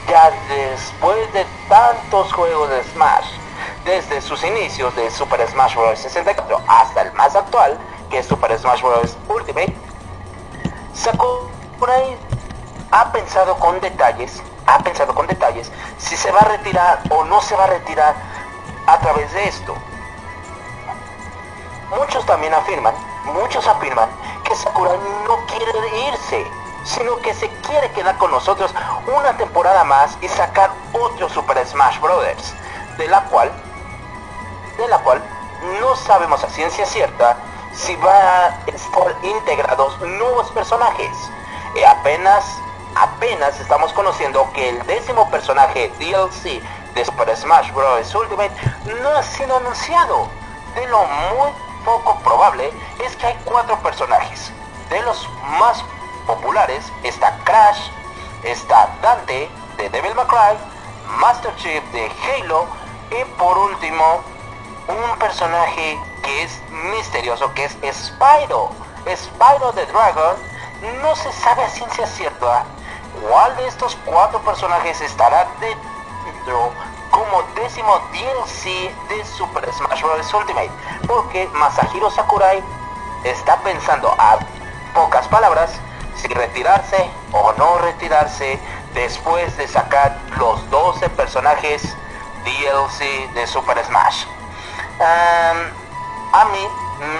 [0.09, 3.29] ya después de tantos juegos de Smash,
[3.85, 6.01] desde sus inicios de Super Smash Bros.
[6.01, 7.79] 64 hasta el más actual,
[8.11, 9.17] que es Super Smash Bros.
[9.29, 9.77] Ultimate,
[10.93, 12.19] Sakurai
[12.97, 17.43] ha pensado con detalles, ha pensado con detalles si se va a retirar o no
[17.43, 18.15] se va a retirar
[18.87, 19.75] a través de esto.
[21.91, 22.95] Muchos también afirman,
[23.27, 24.09] muchos afirman
[24.45, 26.47] que Sakurai no quiere irse,
[26.85, 28.75] sino que se quiere quedar con nosotros
[29.15, 32.55] una temporada más y sacar otro Super Smash Brothers,
[32.97, 33.53] de la cual,
[34.79, 35.23] de la cual
[35.81, 37.37] no sabemos a ciencia cierta
[37.75, 41.11] si va a estar integrados nuevos personajes.
[41.87, 42.59] Apenas,
[42.97, 46.63] apenas estamos conociendo que el décimo personaje DLC
[46.95, 48.15] de Super Smash Bros.
[48.15, 48.53] Ultimate
[49.03, 50.29] no ha sido anunciado.
[50.75, 51.51] De lo muy
[51.85, 52.71] poco probable
[53.05, 54.51] es que hay cuatro personajes.
[54.89, 55.29] De los
[55.59, 55.85] más
[56.27, 57.91] populares está Crash,
[58.43, 60.59] está Dante de Devil May Cry,
[61.21, 62.67] Master Chief de Halo
[63.11, 64.23] y por último
[64.89, 68.71] un personaje que es misterioso que es Spyro.
[69.07, 70.37] Spyro the Dragon
[71.03, 72.65] no se sabe a ciencia cierta
[73.23, 76.73] cuál de estos cuatro personajes estará dentro
[77.11, 80.35] como décimo DLC de Super Smash Bros.
[80.35, 80.71] Ultimate
[81.07, 82.63] porque Masahiro Sakurai
[83.25, 84.39] está pensando a
[84.95, 85.73] pocas palabras
[86.17, 88.59] si retirarse o no retirarse
[88.95, 91.97] después de sacar los 12 personajes
[92.45, 94.25] DLC de Super Smash.
[94.99, 96.69] A mí,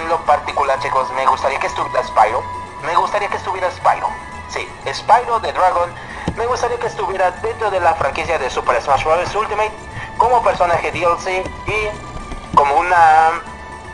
[0.07, 2.43] lo particular, chicos, me gustaría que estuviera Spyro.
[2.83, 4.09] Me gustaría que estuviera Spyro.
[4.49, 5.93] Sí, Spyro de Dragon.
[6.35, 9.35] Me gustaría que estuviera dentro de la franquicia de Super Smash Bros.
[9.35, 9.71] Ultimate
[10.17, 13.41] como personaje DLC y como una...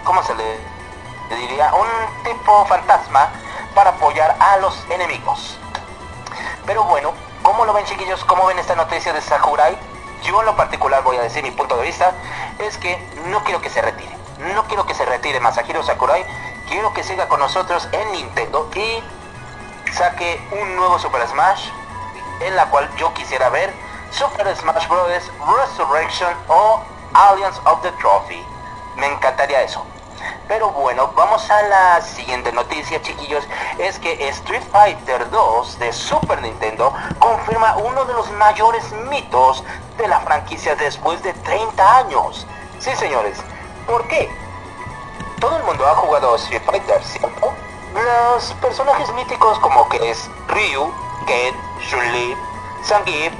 [0.04, 0.58] ¿Cómo se le
[1.36, 1.72] diría?
[1.74, 3.30] Un tipo fantasma
[3.74, 5.58] para apoyar a los enemigos.
[6.66, 8.24] Pero bueno, ¿cómo lo ven chiquillos?
[8.26, 9.78] ¿Cómo ven esta noticia de Sakurai?
[10.24, 12.12] Yo en lo particular voy a decir mi punto de vista,
[12.60, 12.97] es que
[13.28, 14.16] no quiero que se retire.
[14.54, 16.26] No quiero que se retire Masahiro Sakurai,
[16.70, 19.04] quiero que siga con nosotros en Nintendo y
[19.94, 21.70] saque un nuevo Super Smash
[22.41, 23.74] en la cual yo quisiera ver
[24.12, 25.08] Super Smash Bros.
[25.08, 26.82] Resurrection o
[27.14, 28.44] Alliance of the Trophy.
[28.96, 29.86] Me encantaría eso.
[30.48, 33.44] Pero bueno, vamos a la siguiente noticia, chiquillos.
[33.78, 39.64] Es que Street Fighter 2 de Super Nintendo confirma uno de los mayores mitos
[39.98, 42.48] de la franquicia después de 30 años.
[42.80, 43.38] Sí, señores.
[43.86, 44.30] ¿Por qué?
[45.39, 47.54] Todo el mundo ha jugado Street Fighter, ¿cierto?
[47.94, 50.91] Los personajes míticos como que es Ryu,
[51.28, 51.56] Ken,
[51.89, 52.36] Chun-Li,
[52.84, 53.34] Zangief,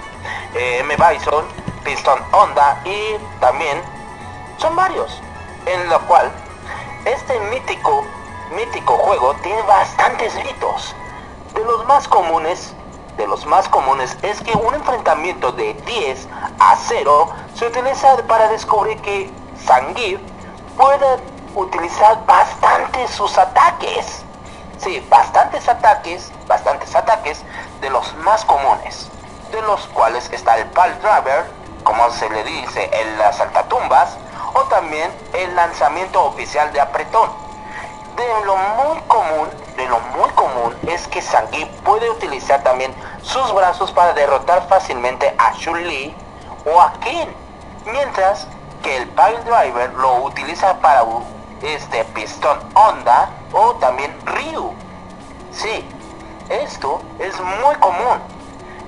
[0.54, 0.96] eh, M.
[0.96, 1.46] Bison,
[1.84, 3.82] Piston Honda y también
[4.58, 5.22] son varios.
[5.66, 6.32] En lo cual
[7.06, 8.06] este mítico,
[8.56, 10.96] mítico juego tiene bastantes mitos.
[11.56, 12.76] De los más comunes,
[13.18, 16.28] de los más comunes es que un enfrentamiento de 10
[16.60, 19.32] a 0 se utiliza para descubrir que
[19.66, 20.22] Zangief
[20.78, 21.24] puede
[21.56, 24.23] utilizar bastante sus ataques.
[24.84, 27.42] Sí, bastantes ataques, bastantes ataques
[27.80, 29.10] de los más comunes,
[29.50, 31.46] de los cuales está el Pal Driver,
[31.86, 34.18] como se le dice en las saltatumbas,
[34.54, 37.30] o también el lanzamiento oficial de apretón.
[38.18, 43.54] De lo muy común, de lo muy común es que Zangief puede utilizar también sus
[43.54, 46.14] brazos para derrotar fácilmente a Chun-Li
[46.66, 47.34] o a Ken,
[47.86, 48.48] mientras
[48.84, 51.04] que el Pile Driver lo utiliza para
[51.64, 54.74] este pistón Honda o también Ryu.
[55.52, 55.86] Sí,
[56.50, 58.20] esto es muy común,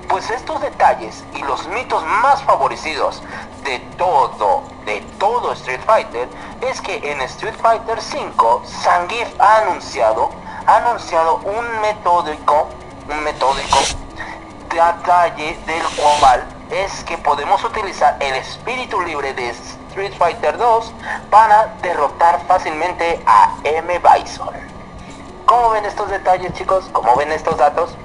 [0.08, 3.22] pues estos detalles y los mitos más favorecidos
[3.64, 6.28] de todo, de todo Street Fighter
[6.60, 10.30] es que en Street Fighter 5 Zangief ha anunciado,
[10.66, 12.68] ha anunciado un metódico,
[13.08, 13.78] un metódico
[14.68, 19.50] detalle del cual es que podemos utilizar el espíritu libre de
[19.96, 20.92] Street Fighter 2
[21.30, 23.98] para derrotar fácilmente a M.
[23.98, 24.50] Bison.
[25.46, 26.90] ¿Cómo ven estos detalles chicos?
[26.92, 27.96] ¿Cómo ven estos datos?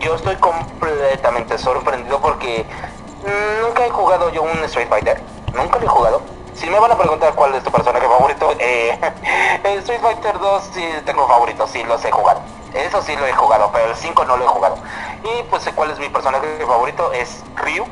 [0.00, 2.64] Yo estoy completamente sorprendido porque
[3.60, 5.20] nunca he jugado yo un Street Fighter.
[5.52, 6.22] Nunca lo he jugado.
[6.54, 8.98] Si me van a preguntar cuál es tu personaje favorito, eh,
[9.64, 12.40] el Street Fighter 2 sí tengo favorito, sí los he jugado.
[12.72, 14.78] Eso sí lo he jugado, pero el 5 no lo he jugado.
[15.22, 17.84] Y pues sé cuál es mi personaje favorito, es Ryu.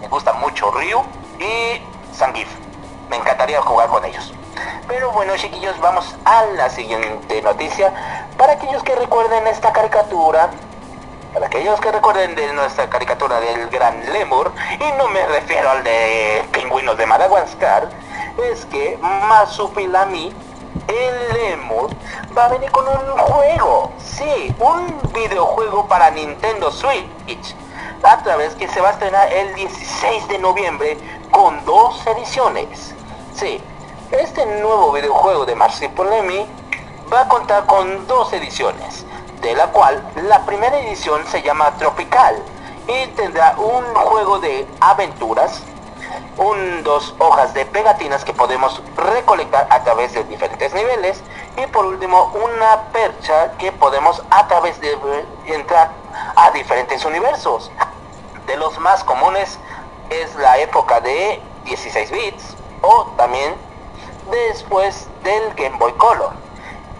[0.00, 1.02] Me gusta mucho Ryu
[1.40, 1.82] y
[2.14, 2.63] Zangief.
[3.08, 4.32] Me encantaría jugar con ellos.
[4.88, 7.92] Pero bueno chiquillos, vamos a la siguiente noticia.
[8.36, 10.50] Para aquellos que recuerden esta caricatura,
[11.32, 15.82] para aquellos que recuerden de nuestra caricatura del gran Lemur, y no me refiero al
[15.82, 17.88] de pingüinos de Madagascar,
[18.52, 20.32] es que Masupilami,
[20.88, 21.90] el Lemur,
[22.36, 23.90] va a venir con un juego.
[23.98, 27.56] Sí, un videojuego para Nintendo Switch.
[28.02, 30.98] A través que se va a estrenar el 16 de noviembre
[31.34, 32.94] con dos ediciones.
[33.34, 33.60] Sí,
[34.12, 36.46] este nuevo videojuego de Marsupilami
[37.12, 39.04] va a contar con dos ediciones
[39.42, 42.36] de la cual la primera edición se llama Tropical
[42.86, 45.60] y tendrá un juego de aventuras,
[46.36, 51.20] un, dos hojas de pegatinas que podemos recolectar a través de diferentes niveles
[51.56, 54.96] y por último una percha que podemos a través de
[55.46, 55.90] entrar
[56.36, 57.72] a diferentes universos.
[58.46, 59.58] De los más comunes
[60.10, 63.54] es la época de 16 bits o también
[64.30, 66.32] después del Game Boy Color.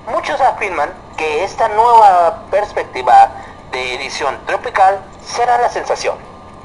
[0.06, 3.30] Muchos afirman que esta nueva perspectiva
[3.72, 6.16] de edición tropical será la sensación,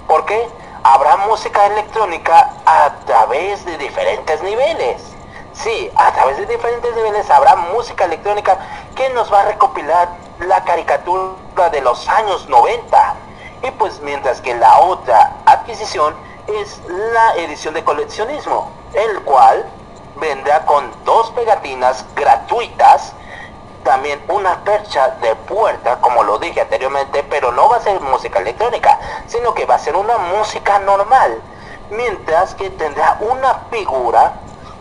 [0.07, 0.49] porque
[0.83, 5.01] habrá música electrónica a través de diferentes niveles.
[5.53, 8.57] Sí, a través de diferentes niveles habrá música electrónica
[8.95, 10.09] que nos va a recopilar
[10.39, 13.15] la caricatura de los años 90.
[13.63, 16.15] Y pues mientras que la otra adquisición
[16.57, 19.65] es la edición de coleccionismo, el cual
[20.19, 23.13] vendrá con dos pegatinas gratuitas,
[23.83, 28.39] también una percha de puerta, como lo dije anteriormente, pero no va a ser música
[28.39, 31.41] electrónica, sino que va a ser una música normal,
[31.89, 34.33] mientras que tendrá una figura,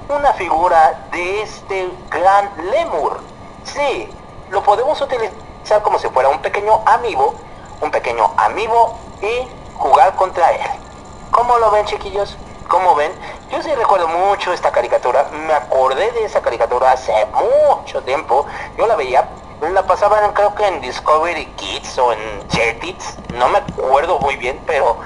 [0.09, 3.21] una figura de este gran lemur.
[3.64, 4.11] Sí,
[4.51, 7.35] lo podemos utilizar como si fuera un pequeño amigo,
[7.81, 9.47] un pequeño amigo y
[9.77, 10.88] jugar contra él.
[11.31, 12.37] ¿Cómo lo ven chiquillos?
[12.68, 13.12] ¿Cómo ven?
[13.51, 15.29] Yo sí recuerdo mucho esta caricatura.
[15.47, 18.47] Me acordé de esa caricatura hace mucho tiempo.
[18.76, 19.29] Yo la veía.
[19.61, 23.16] La pasaban creo que en Discovery Kids o en Jetix.
[23.35, 24.99] No me acuerdo muy bien, pero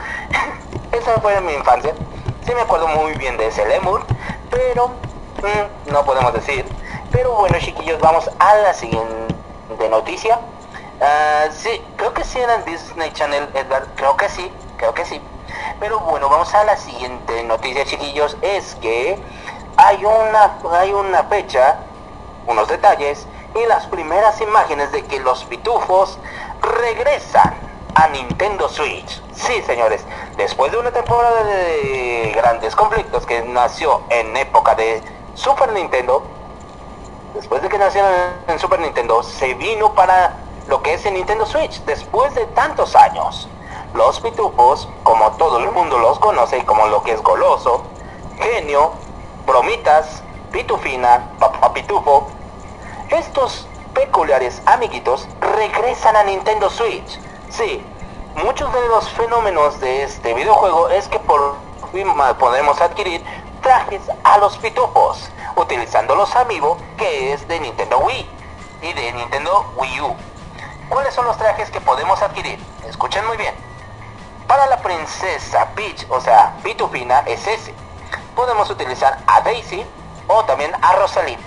[0.92, 1.94] esa fue mi infancia.
[2.46, 4.04] Sí me acuerdo muy bien de ese lemur.
[4.50, 6.66] Pero mm, no podemos decir.
[7.10, 10.40] Pero bueno chiquillos, vamos a la siguiente noticia.
[11.00, 13.86] Ah, sí, creo que sí era en Disney Channel, Edgar.
[13.96, 15.20] Creo que sí, creo que sí.
[15.80, 18.36] Pero bueno, vamos a la siguiente noticia, chiquillos.
[18.42, 19.18] Es que
[19.76, 21.78] hay una, hay una fecha,
[22.46, 26.18] unos detalles y las primeras imágenes de que los pitufos
[26.60, 27.54] regresan
[27.94, 29.20] a Nintendo Switch.
[29.34, 30.04] Sí, señores,
[30.36, 35.02] después de una temporada de grandes conflictos que nació en época de
[35.34, 36.22] Super Nintendo,
[37.34, 38.02] después de que nació
[38.46, 40.36] en Super Nintendo, se vino para
[40.68, 43.48] lo que es el Nintendo Switch después de tantos años.
[43.94, 47.84] Los pitufos, como todo el mundo los conoce como lo que es goloso,
[48.38, 48.92] genio,
[49.46, 52.28] bromitas, pitufina, papá pitufo,
[53.10, 57.20] estos peculiares amiguitos regresan a Nintendo Switch.
[57.50, 57.84] Sí,
[58.42, 61.56] muchos de los fenómenos de este videojuego es que por
[61.92, 63.22] fin podemos adquirir
[63.60, 68.26] trajes a los pitufos, utilizando los amigos que es de Nintendo Wii
[68.80, 70.16] y de Nintendo Wii U.
[70.88, 72.58] ¿Cuáles son los trajes que podemos adquirir?
[72.86, 73.71] Escuchen muy bien.
[74.52, 77.74] Para la princesa Peach, o sea, Pitufina, es ese.
[78.36, 79.82] Podemos utilizar a Daisy
[80.28, 81.40] o también a Rosalina.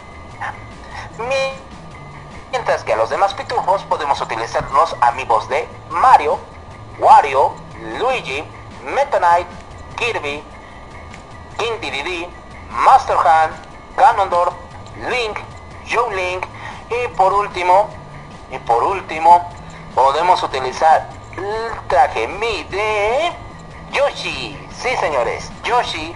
[2.50, 6.40] Mientras que a los demás pitufos podemos utilizar los amigos de Mario,
[6.98, 7.54] Wario,
[8.00, 8.44] Luigi,
[8.84, 9.48] Meta Knight,
[9.98, 10.44] Kirby,
[11.60, 12.28] King Dedede,
[12.72, 13.54] Master Hand,
[13.98, 14.56] Ganondorf,
[15.12, 15.38] Link,
[15.88, 16.44] Joe Link
[16.90, 17.88] y por último,
[18.50, 19.48] y por último,
[19.94, 21.08] podemos utilizar
[21.38, 23.32] el traje Mi de
[23.92, 24.68] Yoshi.
[24.82, 26.16] Sí, señores, Yoshi.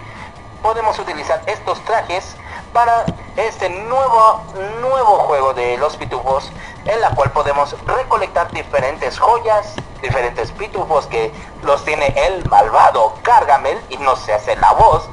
[0.62, 2.36] Podemos utilizar estos trajes
[2.72, 3.04] para
[3.36, 4.42] este nuevo
[4.80, 6.52] nuevo juego de los pitufos
[6.84, 13.78] en la cual podemos recolectar diferentes joyas, diferentes pitufos que los tiene el malvado Gargamel
[13.88, 15.08] y no se hace la voz.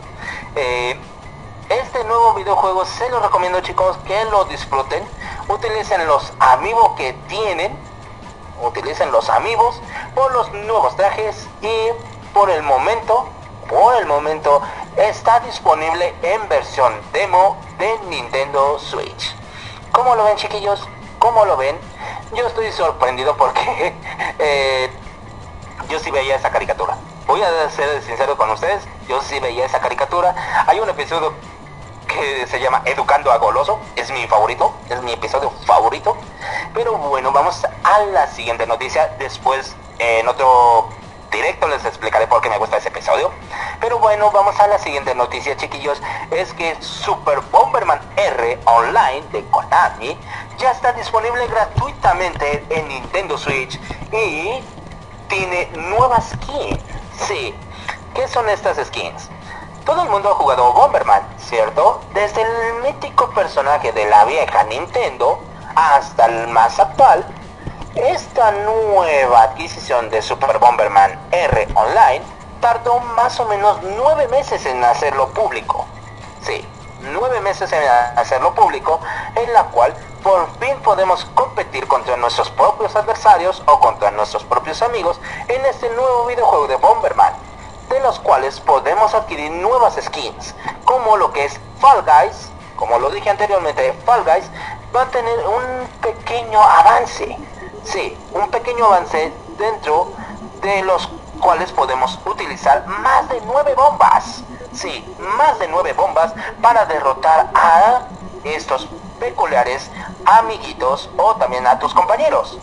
[0.56, 1.00] Eh,
[1.70, 5.04] este nuevo videojuego se lo recomiendo chicos que lo disfruten.
[5.48, 7.78] Utilicen los amigos que tienen.
[8.62, 9.82] Utilicen los amigos
[10.16, 11.90] por los nuevos trajes y
[12.34, 13.30] por el momento,
[13.70, 14.62] por el momento
[14.96, 19.36] está disponible en versión demo de Nintendo Switch.
[19.92, 20.88] ¿Cómo lo ven chiquillos?
[21.20, 21.78] ¿Cómo lo ven?
[22.36, 23.94] Yo estoy sorprendido porque
[24.40, 24.90] eh,
[25.90, 26.98] yo sí veía esa caricatura.
[27.26, 30.34] Voy a ser sincero con ustedes, yo sí veía esa caricatura.
[30.66, 31.34] Hay un episodio
[32.48, 36.18] se llama Educando a Goloso, es mi favorito, es mi episodio favorito.
[36.74, 39.16] Pero bueno, vamos a la siguiente noticia.
[39.20, 40.90] Después en otro
[41.32, 43.32] directo les explicaré por qué me gusta ese episodio.
[43.80, 46.02] Pero bueno, vamos a la siguiente noticia, chiquillos.
[46.32, 50.18] Es que Super Bomberman R Online de Konami
[50.58, 53.80] ya está disponible gratuitamente en Nintendo Switch
[54.12, 54.64] y
[55.28, 56.80] tiene nuevas skins.
[57.28, 57.54] Sí,
[58.14, 59.30] ¿qué son estas skins?
[59.88, 62.02] Todo el mundo ha jugado Bomberman, ¿cierto?
[62.14, 65.40] Desde el mítico personaje de la vieja Nintendo
[65.76, 67.26] hasta el más actual,
[67.96, 72.22] esta nueva adquisición de Super Bomberman R Online
[72.60, 75.86] tardó más o menos nueve meses en hacerlo público.
[76.42, 76.68] Sí,
[77.00, 77.82] nueve meses en
[78.18, 79.00] hacerlo público,
[79.36, 84.82] en la cual por fin podemos competir contra nuestros propios adversarios o contra nuestros propios
[84.82, 85.18] amigos
[85.48, 87.47] en este nuevo videojuego de Bomberman,
[87.90, 93.10] de los cuales podemos adquirir nuevas skins, como lo que es Fall Guys, como lo
[93.10, 94.50] dije anteriormente, Fall Guys
[94.96, 97.38] va a tener un pequeño avance,
[97.84, 100.12] sí, un pequeño avance dentro
[100.62, 101.10] de los
[101.40, 104.44] cuales podemos utilizar más de nueve bombas.
[104.74, 108.02] sí, más de nueve bombas para derrotar a
[108.44, 108.88] estos
[109.20, 109.90] peculiares
[110.26, 112.58] amiguitos o también a tus compañeros.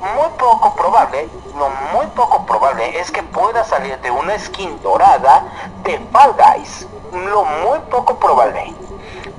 [0.00, 5.44] Muy poco probable, no muy poco probable es que pueda salir de una skin dorada
[5.82, 6.86] de Fall Guys.
[7.12, 8.74] Lo muy poco probable.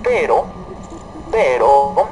[0.03, 0.45] Pero,
[1.31, 2.07] pero,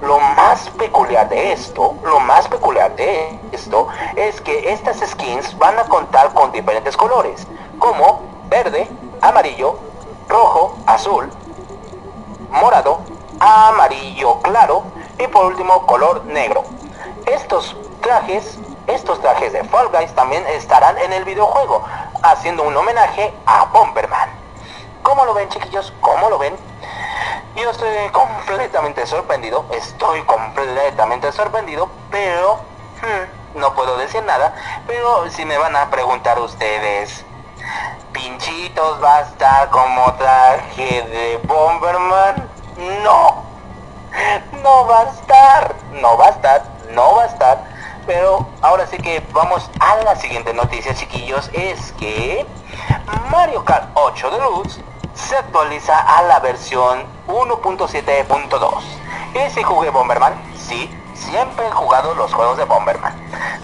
[0.00, 5.78] lo más peculiar de esto, lo más peculiar de esto es que estas skins van
[5.78, 7.46] a contar con diferentes colores,
[7.78, 8.88] como verde,
[9.20, 9.78] amarillo,
[10.28, 11.30] rojo, azul,
[12.50, 13.00] morado,
[13.40, 14.84] amarillo claro
[15.18, 16.64] y por último color negro.
[17.26, 21.84] Estos trajes, estos trajes de Fall Guys también estarán en el videojuego,
[22.22, 24.30] haciendo un homenaje a Bomberman.
[25.02, 25.92] ¿Cómo lo ven chiquillos?
[26.00, 26.56] ¿Cómo lo ven?
[27.56, 32.56] Yo estoy completamente sorprendido, estoy completamente sorprendido, pero
[33.02, 34.54] hmm, no puedo decir nada.
[34.86, 37.24] Pero si me van a preguntar ustedes,
[38.12, 42.48] ¿Pinchitos va a estar como traje de Bomberman?
[42.78, 43.42] No,
[44.62, 46.62] no va a estar, no va a estar,
[46.92, 47.64] no va a estar.
[48.06, 52.46] Pero ahora sí que vamos a la siguiente noticia, chiquillos, es que
[53.30, 54.80] Mario Kart 8 Deluxe
[55.14, 58.82] se actualiza a la versión 1.7.2.
[59.34, 60.34] ¿Y si jugué Bomberman?
[60.56, 63.12] Sí, siempre he jugado los juegos de Bomberman.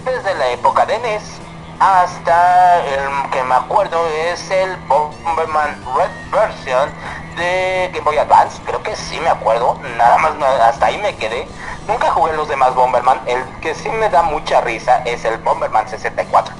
[0.03, 1.39] Desde la época de NES
[1.85, 6.89] hasta el que me acuerdo es el Bomberman Red Version
[7.37, 8.59] de Game Boy Advance.
[8.65, 9.79] Creo que sí me acuerdo.
[9.95, 11.47] Nada más hasta ahí me quedé.
[11.87, 13.21] Nunca jugué los demás Bomberman.
[13.27, 16.55] El que sí me da mucha risa es el Bomberman 64.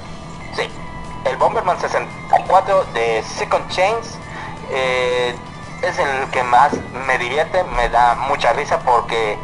[0.54, 0.70] Sí,
[1.24, 4.18] el Bomberman 64 de Second Chains
[4.70, 5.34] eh,
[5.82, 6.72] es el que más
[7.08, 9.36] me divierte, me da mucha risa porque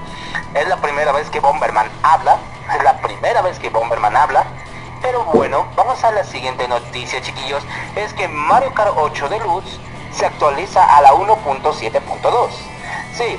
[0.54, 2.38] es la primera vez que Bomberman habla,
[2.72, 4.46] es la primera vez que Bomberman habla.
[5.03, 7.64] Pero bueno, vamos a la siguiente noticia chiquillos,
[7.96, 9.80] es que Mario Kart 8 Deluxe
[10.12, 12.48] se actualiza a la 1.7.2.
[13.12, 13.36] Sí,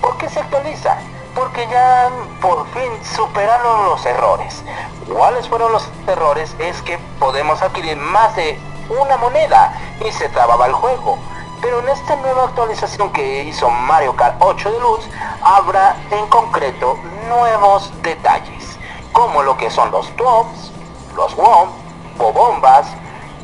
[0.00, 0.96] ¿por qué se actualiza?
[1.34, 2.10] Porque ya
[2.40, 4.64] por fin superaron los errores.
[5.06, 6.56] ¿Cuáles fueron los errores?
[6.58, 8.58] Es que podemos adquirir más de
[8.88, 11.18] una moneda y se trababa el juego.
[11.60, 15.08] Pero en esta nueva actualización que hizo Mario Kart 8 Deluxe
[15.42, 16.98] habrá en concreto
[17.28, 18.78] nuevos detalles,
[19.12, 20.72] como lo que son los tops,
[21.14, 21.68] los WOM,
[22.18, 22.86] bombas,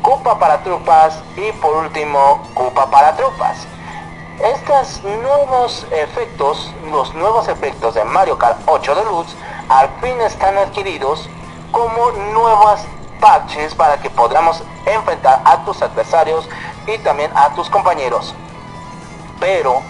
[0.01, 3.67] Cupa para tropas y por último Cupa para tropas.
[4.39, 9.35] Estos nuevos efectos, los nuevos efectos de Mario Kart 8 Deluxe,
[9.67, 11.29] al fin están adquiridos
[11.71, 12.85] como nuevas
[13.19, 16.47] parches para que podamos enfrentar a tus adversarios
[16.87, 18.33] y también a tus compañeros.
[19.41, 19.81] Pero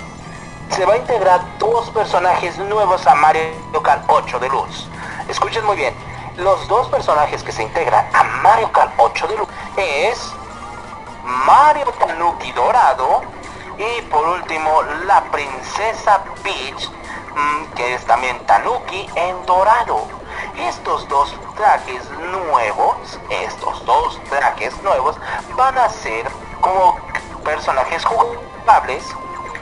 [0.75, 4.87] se va a integrar dos personajes nuevos a Mario Kart 8 Deluxe.
[5.27, 5.93] Escuchen muy bien,
[6.39, 10.31] los dos personajes que se integran a Mario Kart 8 Deluxe es
[11.23, 13.21] Mario Tanuki Dorado
[13.77, 16.89] y por último la princesa Peach
[17.35, 20.07] mm, que es también Tanuki en dorado.
[20.57, 25.17] Estos dos trajes nuevos, estos dos trajes nuevos
[25.55, 26.25] van a ser
[26.61, 26.97] como
[27.43, 29.03] personajes jugables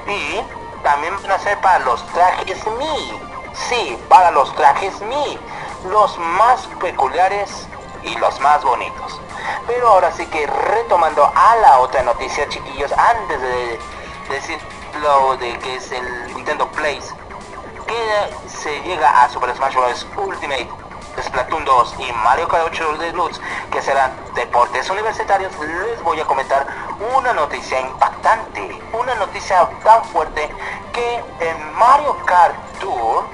[0.07, 0.41] y
[0.83, 3.19] también van a ser para los trajes Mi.
[3.53, 5.39] Sí, para los trajes Mi,
[5.85, 7.67] los más peculiares
[8.03, 9.19] y los más bonitos.
[9.65, 13.79] Pero ahora sí que retomando a la otra noticia, chiquillos, antes de
[14.29, 14.59] decir
[15.01, 17.13] lo de que es el Nintendo Place,
[17.85, 20.07] que se llega a Super Smash Bros.
[20.17, 20.69] Ultimate,
[21.21, 23.39] Splatoon 2 y Mario Kart 8 Deluxe,
[23.71, 26.67] que serán deportes universitarios, les voy a comentar
[27.15, 30.49] una noticia impactante, una noticia tan fuerte
[30.93, 33.25] que en Mario Kart Tour,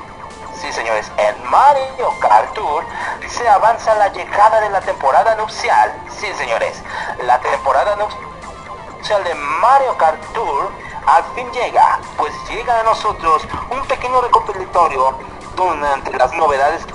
[0.64, 2.86] sí señores, en Mario Kart Tour
[3.28, 6.82] se avanza la llegada de la temporada nupcial, sí señores,
[7.22, 10.72] la temporada nupcial de Mario Kart Tour
[11.06, 15.18] al fin llega, pues llega a nosotros un pequeño recopilatorio
[15.58, 16.86] donde las novedades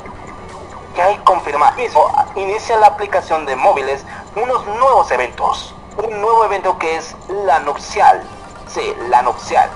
[0.95, 4.03] que hay confirmar mismo inicia la aplicación de móviles
[4.35, 5.75] unos nuevos eventos.
[5.99, 8.23] Un nuevo evento que es la nupcial.
[8.67, 9.69] Sí, la nupcial.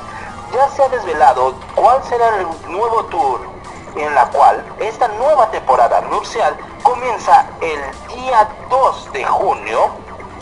[0.55, 3.52] Ya se ha desvelado cuál será el nuevo tour
[3.97, 7.81] en la cual esta nueva temporada nupcial comienza el
[8.17, 9.91] día 2 de junio.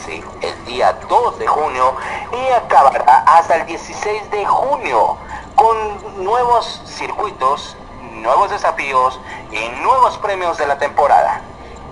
[0.05, 1.94] Sí, el día 2 de junio
[2.32, 5.16] y acabará hasta el 16 de junio
[5.57, 7.76] con nuevos circuitos
[8.20, 9.18] nuevos desafíos
[9.51, 11.40] y nuevos premios de la temporada.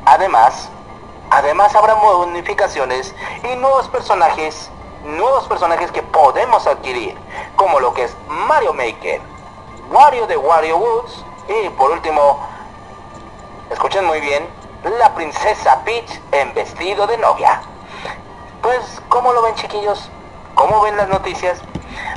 [0.04, 0.68] Además,
[1.30, 4.70] además habrá modificaciones y nuevos personajes,
[5.04, 7.16] nuevos personajes que podemos adquirir,
[7.56, 9.20] como lo que es Mario Maker,
[9.90, 12.46] Wario de Wario Woods y por último,
[13.70, 14.46] escuchen muy bien,
[14.98, 17.60] la princesa Peach en vestido de novia.
[18.62, 20.10] Pues, ¿cómo lo ven chiquillos?
[20.58, 21.60] ¿cómo ven las noticias?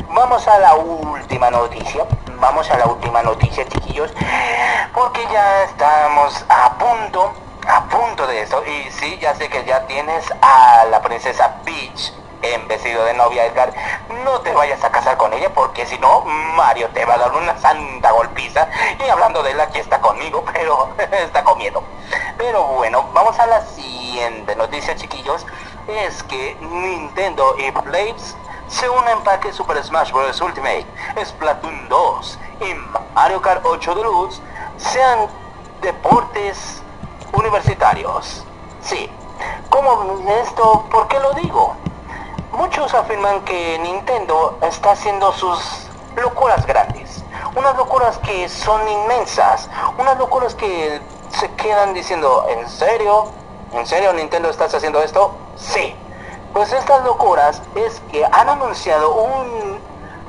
[0.09, 2.05] Vamos a la última noticia.
[2.39, 4.11] Vamos a la última noticia, chiquillos.
[4.95, 7.33] Porque ya estamos a punto,
[7.67, 8.63] a punto de esto.
[8.65, 13.45] Y sí, ya sé que ya tienes a la princesa Peach en vestido de novia,
[13.45, 13.73] Edgar.
[14.23, 17.31] No te vayas a casar con ella porque si no, Mario te va a dar
[17.33, 18.67] una santa golpiza.
[18.99, 21.83] Y hablando de él, aquí está conmigo, pero está comiendo.
[22.37, 25.45] Pero bueno, vamos a la siguiente noticia, chiquillos.
[25.87, 28.35] Es que Nintendo y Blaze
[28.67, 30.39] se unen para que Super Smash Bros.
[30.39, 30.85] Ultimate,
[31.23, 32.73] Splatoon 2 y
[33.13, 34.41] Mario Kart 8 Deluxe
[34.77, 35.27] sean
[35.81, 36.81] deportes
[37.33, 38.45] universitarios.
[38.81, 39.09] Sí.
[39.69, 40.85] ¿Cómo esto?
[40.91, 41.75] ¿Por qué lo digo?
[42.51, 47.23] Muchos afirman que Nintendo está haciendo sus locuras grandes.
[47.55, 49.69] Unas locuras que son inmensas.
[49.97, 53.31] Unas locuras que se quedan diciendo, ¿en serio?
[53.71, 55.33] ¿En serio Nintendo estás haciendo esto?
[55.55, 55.95] Sí.
[56.53, 59.79] Pues estas locuras es que han anunciado un-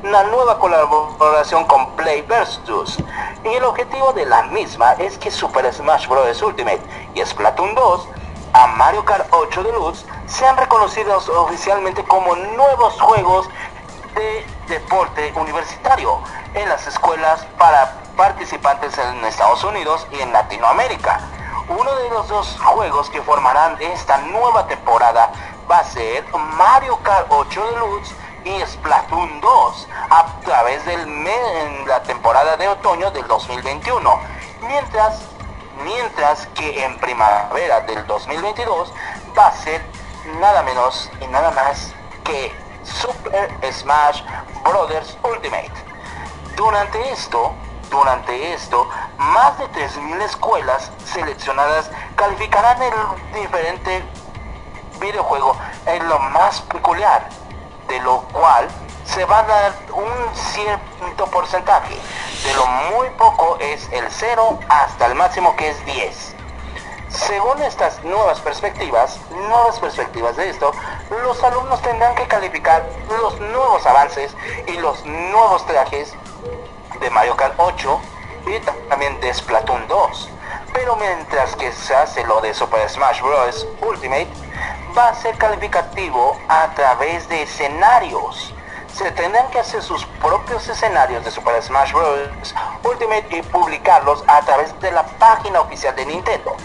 [0.04, 2.98] una nueva colaboración con Play Versus.
[3.44, 6.40] Y el objetivo de la misma es que Super Smash Bros.
[6.42, 6.82] Ultimate
[7.14, 8.08] y Splatoon 2
[8.52, 13.48] a Mario Kart 8 Deluxe sean reconocidos oficialmente como nuevos juegos
[14.14, 16.18] de deporte universitario
[16.54, 21.20] en las escuelas para participantes en Estados Unidos y en Latinoamérica.
[21.68, 25.32] Uno de los dos juegos que formarán esta nueva temporada
[25.70, 26.24] va a ser
[26.58, 33.26] Mario Kart 8 Deluxe y Splatoon 2 a través en la temporada de otoño del
[33.26, 34.20] 2021.
[34.66, 35.31] Mientras
[35.84, 38.92] mientras que en primavera del 2022
[39.36, 39.82] va a ser
[40.40, 42.52] nada menos y nada más que
[42.84, 44.22] Super Smash
[44.64, 45.72] Brothers Ultimate.
[46.56, 47.52] Durante esto,
[47.90, 52.92] durante esto, más de 3.000 escuelas seleccionadas calificarán el
[53.34, 54.02] diferente
[55.00, 55.56] videojuego
[55.86, 57.28] en lo más peculiar,
[57.88, 58.68] de lo cual
[59.04, 61.96] se va a dar un cierto porcentaje.
[62.44, 66.36] De lo muy poco es el 0 hasta el máximo que es 10.
[67.08, 70.72] Según estas nuevas perspectivas, nuevas perspectivas de esto,
[71.22, 72.88] los alumnos tendrán que calificar
[73.20, 74.34] los nuevos avances
[74.66, 76.14] y los nuevos trajes
[77.00, 78.00] de Mario Kart 8
[78.46, 80.28] y también de Splatoon 2.
[80.72, 83.66] Pero mientras que se hace lo de Super Smash Bros.
[83.82, 84.28] Ultimate,
[84.96, 88.54] va a ser calificativo a través de escenarios.
[88.94, 92.54] Se tendrán que hacer sus propios escenarios de Super Smash Bros.
[92.84, 96.56] Ultimate y publicarlos a través de la página oficial de Nintendo.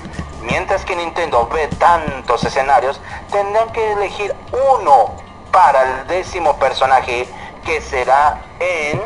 [0.42, 3.00] Mientras que Nintendo ve tantos escenarios,
[3.32, 5.16] tendrán que elegir uno
[5.52, 7.28] para el décimo personaje
[7.66, 9.02] que será en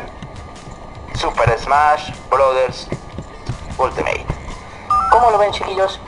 [1.16, 2.88] Super Smash Brothers
[3.78, 4.26] Ultimate.
[5.10, 6.00] ¿Cómo lo ven chiquillos?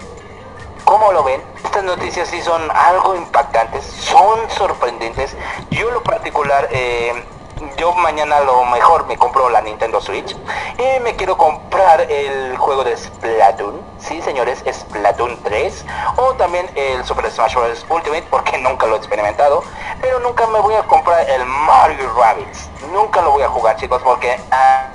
[0.85, 1.43] ¿Cómo lo ven?
[1.65, 5.37] Estas noticias sí son algo impactantes, son sorprendentes.
[5.71, 7.25] Yo en lo particular, eh,
[7.77, 10.37] yo mañana a lo mejor me compro la Nintendo Switch
[10.79, 13.81] y me quiero comprar el juego de Splatoon.
[13.99, 15.85] Sí, señores, Splatoon 3
[16.17, 17.85] o también el Super Smash Bros.
[17.89, 19.63] Ultimate porque nunca lo he experimentado.
[20.01, 22.69] Pero nunca me voy a comprar el Mario Rabbids.
[22.93, 24.39] Nunca lo voy a jugar chicos porque...
[24.51, 24.91] ah,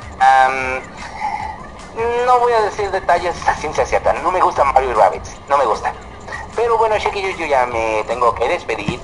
[2.25, 4.13] no voy a decir detalles a ciencia cierta.
[4.13, 5.35] No me gusta Mario Rabbids.
[5.47, 5.93] No me gusta.
[6.55, 8.99] Pero bueno, chiquillos, yo ya me tengo que despedir.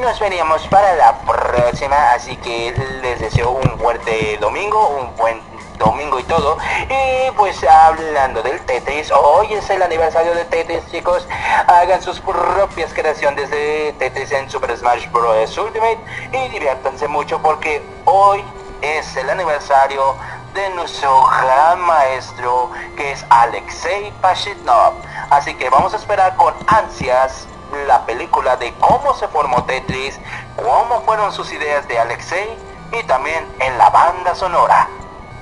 [0.00, 2.12] Nos veríamos para la próxima.
[2.12, 5.40] Así que les deseo un fuerte domingo, un buen
[5.78, 6.58] domingo y todo.
[6.88, 11.26] Y pues hablando del Tetris, hoy es el aniversario de Tetris, chicos.
[11.66, 15.56] Hagan sus propias creaciones de Tetris en Super Smash Bros.
[15.56, 15.98] Ultimate
[16.32, 18.44] y diviértanse mucho porque hoy
[18.82, 20.16] es el aniversario
[20.58, 24.94] de nuestro gran maestro que es Alexei Pashitnov.
[25.30, 27.46] Así que vamos a esperar con ansias
[27.86, 30.18] la película de cómo se formó Tetris,
[30.56, 32.58] cómo fueron sus ideas de Alexei
[32.90, 34.88] y también en la banda sonora.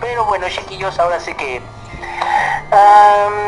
[0.01, 1.63] Pero bueno chiquillos, ahora sí que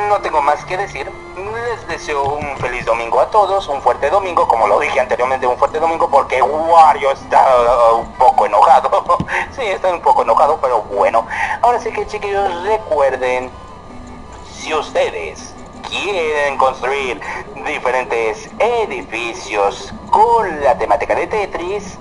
[0.08, 1.10] no tengo más que decir.
[1.36, 5.56] Les deseo un feliz domingo a todos, un fuerte domingo, como lo dije anteriormente, un
[5.56, 7.46] fuerte domingo porque Wario está
[7.92, 9.18] uh, un poco enojado.
[9.56, 11.26] sí, está un poco enojado, pero bueno.
[11.62, 13.50] Ahora sí que chiquillos, recuerden,
[14.52, 15.54] si ustedes
[15.88, 17.20] quieren construir
[17.66, 21.98] diferentes edificios con la temática de Tetris,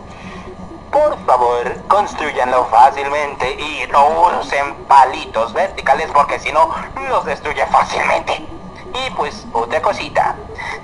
[0.91, 6.69] por favor, construyanlo fácilmente y no usen palitos verticales porque si no,
[7.09, 8.45] los destruye fácilmente.
[8.93, 10.35] Y pues otra cosita,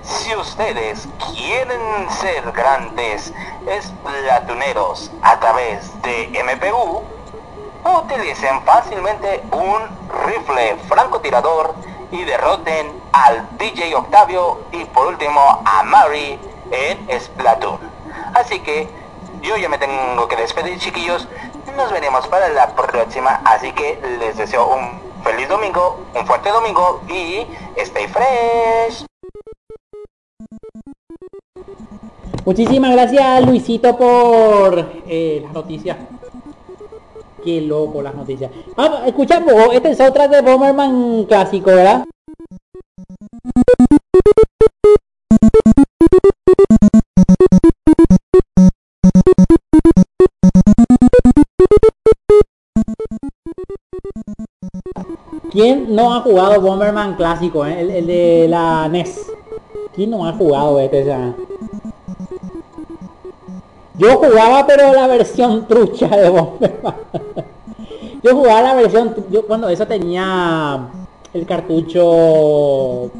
[0.01, 3.33] si ustedes quieren ser grandes
[3.65, 7.03] esplatuneros a través de MPU,
[7.85, 9.81] utilicen fácilmente un
[10.25, 11.75] rifle francotirador
[12.11, 16.39] y derroten al DJ Octavio y por último a Mary
[16.71, 17.79] en Splatoon.
[18.35, 19.02] Así que
[19.43, 21.27] yo ya me tengo que despedir, chiquillos.
[21.75, 27.01] Nos veremos para la próxima, así que les deseo un feliz domingo, un fuerte domingo
[27.09, 27.45] y
[27.77, 29.05] stay fresh.
[32.45, 35.97] Muchísimas gracias Luisito por eh, las noticias.
[37.43, 38.51] Qué loco las noticias.
[38.77, 42.05] Ah, escuchamos, este es otra de Bomberman clásico, ¿verdad?
[55.53, 57.79] ¿Quién no ha jugado Bomberman clásico, eh?
[57.81, 59.31] el, el de la NES?
[59.93, 61.05] ¿Quién no ha jugado este?
[61.05, 61.35] ya?
[63.95, 66.95] Yo jugaba pero la versión trucha de Bomberman.
[68.23, 70.89] Yo jugaba la versión, yo cuando eso tenía
[71.33, 73.11] el cartucho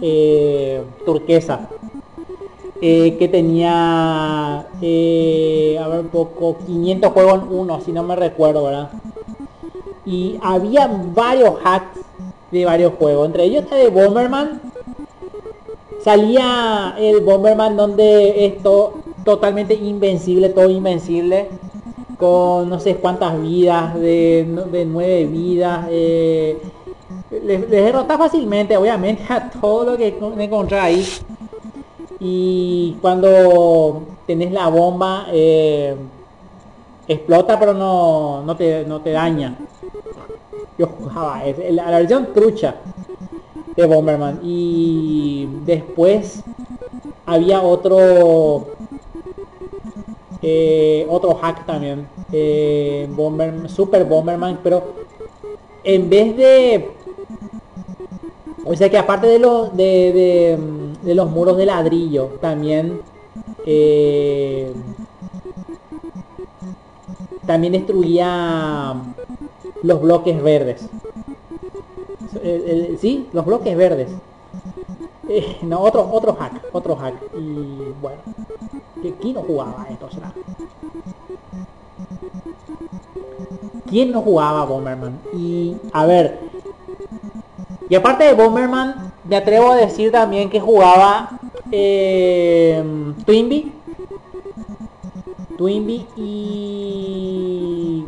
[0.00, 1.68] eh, turquesa.
[2.80, 8.14] eh, que tenía, eh, a ver, un poco, 500 juegos en uno, si no me
[8.16, 8.90] recuerdo, ¿verdad?
[10.08, 12.00] Y había varios hacks
[12.50, 14.60] de varios juegos, entre ellos está de Bomberman.
[16.02, 18.94] Salía el Bomberman donde esto
[19.24, 21.48] totalmente invencible, todo invencible,
[22.18, 25.86] con no sé cuántas vidas, de, de nueve vidas.
[25.90, 26.56] eh,
[27.30, 31.04] les, les derrota fácilmente, obviamente, a todo lo que con- encontré ahí.
[32.20, 35.94] Y cuando tenés la bomba, eh,
[37.06, 39.54] explota pero no, no, te, no te daña.
[40.78, 42.76] Yo jugaba la, la versión trucha
[43.76, 44.40] de Bomberman.
[44.42, 46.42] Y después
[47.26, 48.68] había otro
[50.42, 52.06] eh, otro hack también.
[52.32, 54.82] eh, Bomber, Super Bomberman, pero
[55.84, 56.90] en vez de
[58.64, 60.58] o sea que aparte de los de,
[61.02, 63.00] de los muros de ladrillo también
[63.64, 64.72] eh,
[67.46, 68.94] también destruía
[69.82, 70.88] los bloques verdes.
[73.00, 74.10] Sí los bloques verdes.
[75.28, 77.14] Eh, no otro otro hack otro hack.
[77.36, 78.22] Y bueno
[79.20, 80.32] quién no jugaba esto será
[83.88, 86.40] quién no jugaba Bomberman y a ver
[87.90, 91.30] y aparte de Bomberman, me atrevo a decir también que jugaba
[91.72, 92.84] eh,
[93.24, 93.72] Twinbee.
[95.56, 98.04] Twinbee y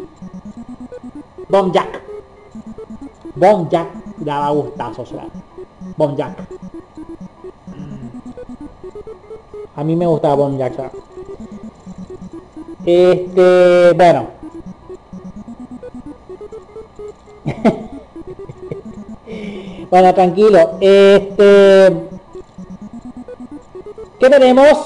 [1.50, 2.00] Bomb Jack.
[3.34, 3.88] Bomb Jack
[4.18, 5.12] daba gustazos.
[5.96, 6.36] Bomb Jack.
[9.74, 10.92] A mí me gustaba Bomb Jack, ¿verdad?
[12.86, 14.26] Este, bueno.
[19.90, 20.78] Bueno, tranquilo.
[20.80, 22.06] Este.
[24.20, 24.78] ¿Qué tenemos?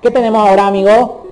[0.00, 1.29] ¿Qué tenemos ahora, amigo?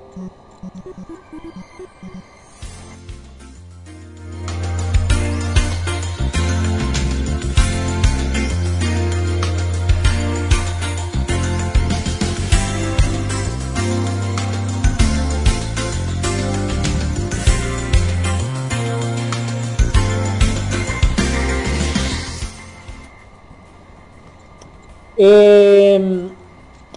[25.21, 26.29] Eh,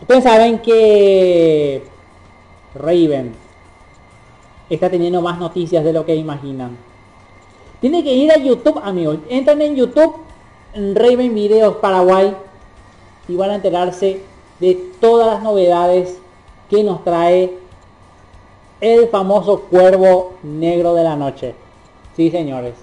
[0.01, 1.83] ustedes saben que
[2.77, 3.35] Raven
[4.71, 6.79] está teniendo más noticias de lo que imaginan.
[7.81, 9.19] Tienen que ir a YouTube, amigos.
[9.29, 10.15] Entran en YouTube,
[10.73, 12.33] en Raven Videos Paraguay,
[13.27, 14.23] y van a enterarse
[14.61, 16.17] de todas las novedades
[16.71, 17.59] que nos trae
[18.81, 21.57] el famoso cuervo negro de la noche.
[22.15, 22.75] Sí, señores.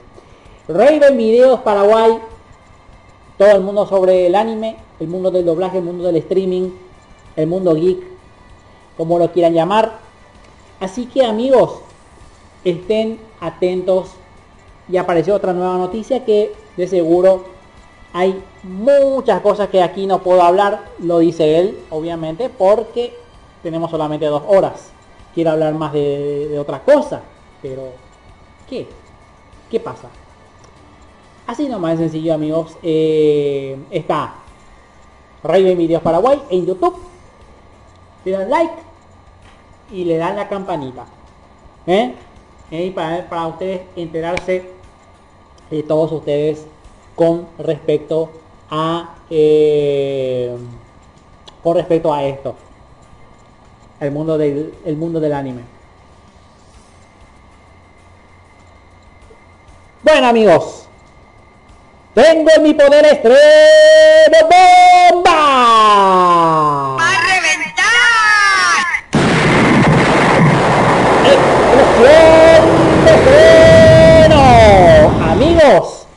[0.67, 2.19] Raven Videos Paraguay
[3.37, 6.71] todo el mundo sobre el anime, el mundo del doblaje, el mundo del streaming,
[7.35, 7.99] el mundo geek,
[8.97, 9.99] como lo quieran llamar.
[10.79, 11.79] Así que amigos,
[12.63, 14.11] estén atentos
[14.89, 17.45] y apareció otra nueva noticia que de seguro
[18.11, 23.13] hay muchas cosas que aquí no puedo hablar, lo dice él, obviamente, porque
[23.61, 24.91] tenemos solamente dos horas.
[25.35, 27.21] Quiero hablar más de, otra cosa,
[27.61, 27.83] pero
[28.67, 28.87] ¿qué?
[29.69, 30.09] ¿Qué pasa?
[31.45, 32.77] Así nomás sencillo amigos.
[32.81, 34.35] Eh, está
[35.43, 36.95] Raven Videos Paraguay en YouTube.
[38.25, 38.73] Le dan like
[39.91, 41.05] y le dan la campanita.
[41.87, 42.13] ¿Eh?
[42.71, 44.69] Eh, para, para ustedes enterarse
[45.69, 46.65] de todos ustedes
[47.15, 48.29] con respecto
[48.69, 50.55] a eh,
[51.63, 52.55] con respecto a esto.
[53.99, 55.61] El mundo del, el mundo del anime.
[60.03, 60.88] Bueno amigos,
[62.13, 63.35] tengo en mi poder extremo
[64.41, 65.31] bomba.
[66.97, 68.81] ¡Va a reventar!
[71.35, 72.65] ¡Explosión
[73.05, 73.13] de
[74.25, 74.41] freno!
[75.31, 76.07] Amigos,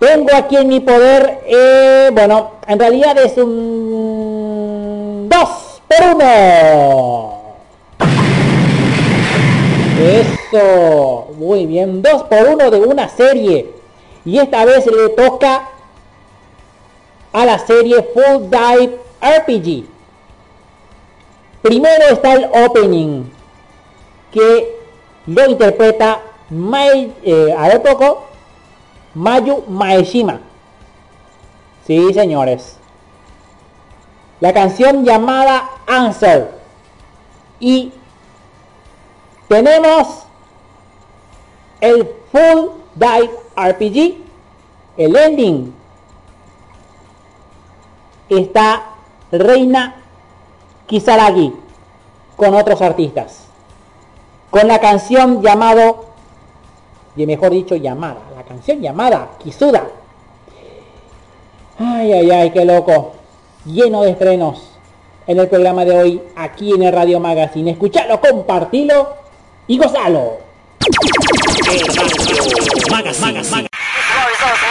[0.00, 7.42] tengo aquí en mi poder, eh, bueno, en realidad es un 2 por 1.
[10.00, 13.81] Eso, muy bien, 2 por 1 de una serie.
[14.24, 15.68] Y esta vez le toca
[17.32, 19.86] a la serie Full Dive RPG.
[21.62, 23.24] Primero está el opening,
[24.30, 24.76] que
[25.26, 26.20] lo interpreta
[27.22, 28.26] eh, a ver poco,
[29.14, 30.40] Mayu Maeshima.
[31.86, 32.76] Sí, señores.
[34.40, 36.50] La canción llamada Answer.
[37.60, 37.92] Y
[39.48, 40.24] tenemos
[41.80, 44.16] el Full Dive RPG,
[44.96, 45.74] el ending,
[48.28, 48.90] está
[49.30, 49.96] Reina
[50.86, 51.52] Kisaragi
[52.36, 53.44] con otros artistas.
[54.50, 56.06] Con la canción llamado,
[57.16, 59.86] y mejor dicho llamada, la canción llamada Kisuda.
[61.78, 63.12] Ay, ay, ay, qué loco.
[63.64, 64.72] Lleno de estrenos
[65.26, 67.70] en el programa de hoy aquí en el Radio Magazine.
[67.70, 69.14] Escuchalo, compartilo
[69.66, 70.38] y gozalo.
[72.92, 73.32] Magazine.
[73.32, 73.64] Magazine.
[73.64, 73.68] Magazine.
[74.20, 74.62] More results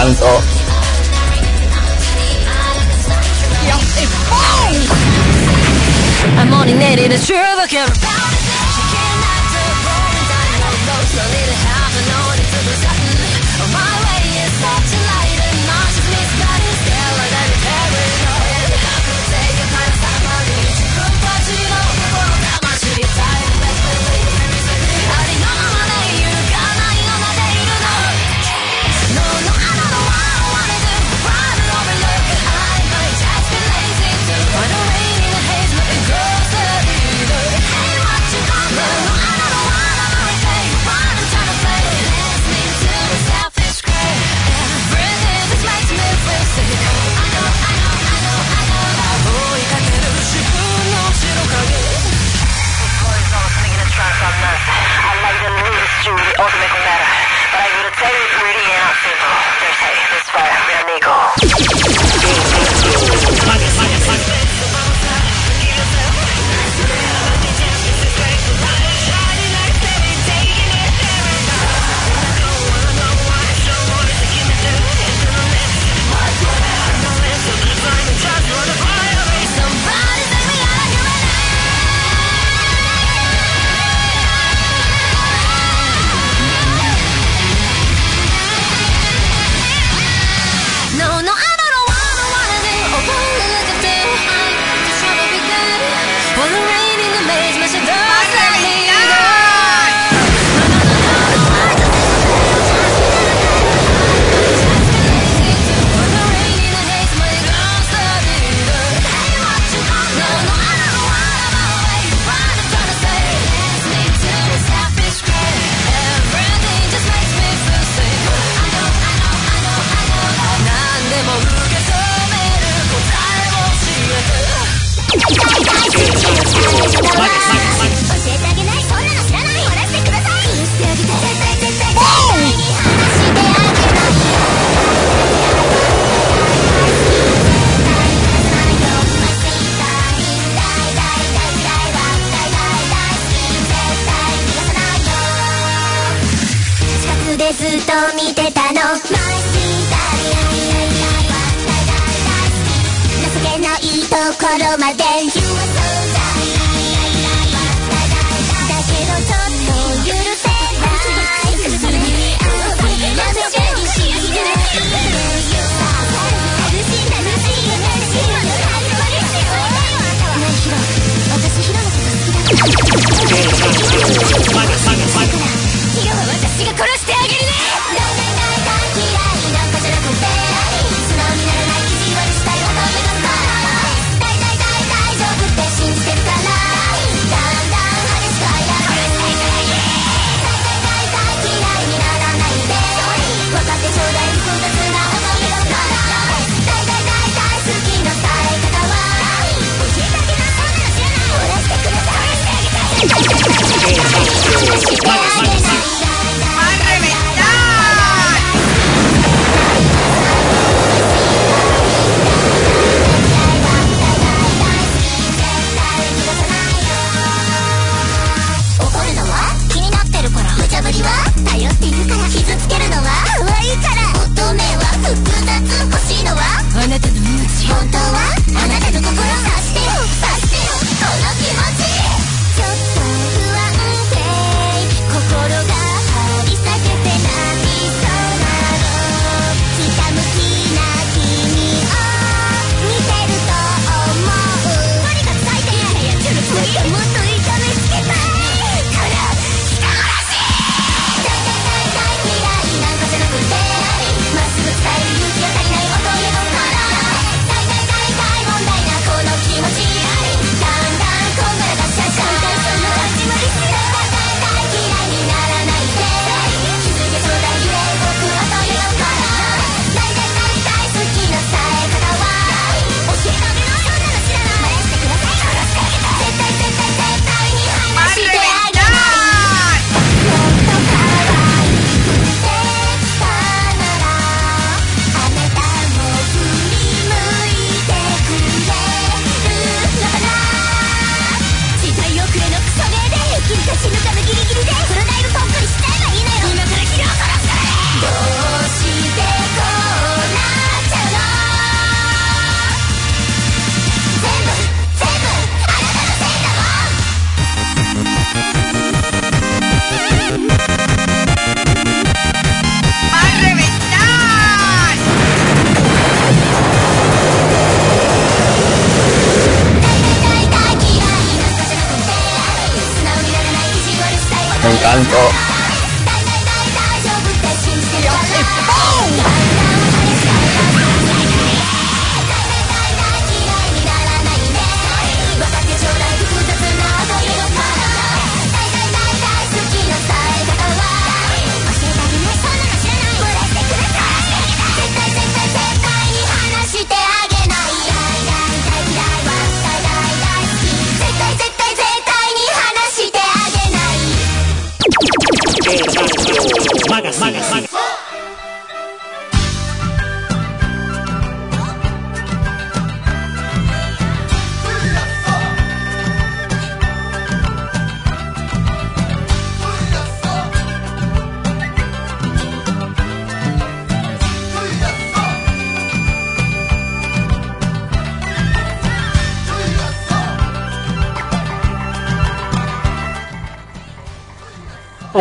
[0.00, 0.42] hands up.
[6.38, 8.19] I'm only needing a sugar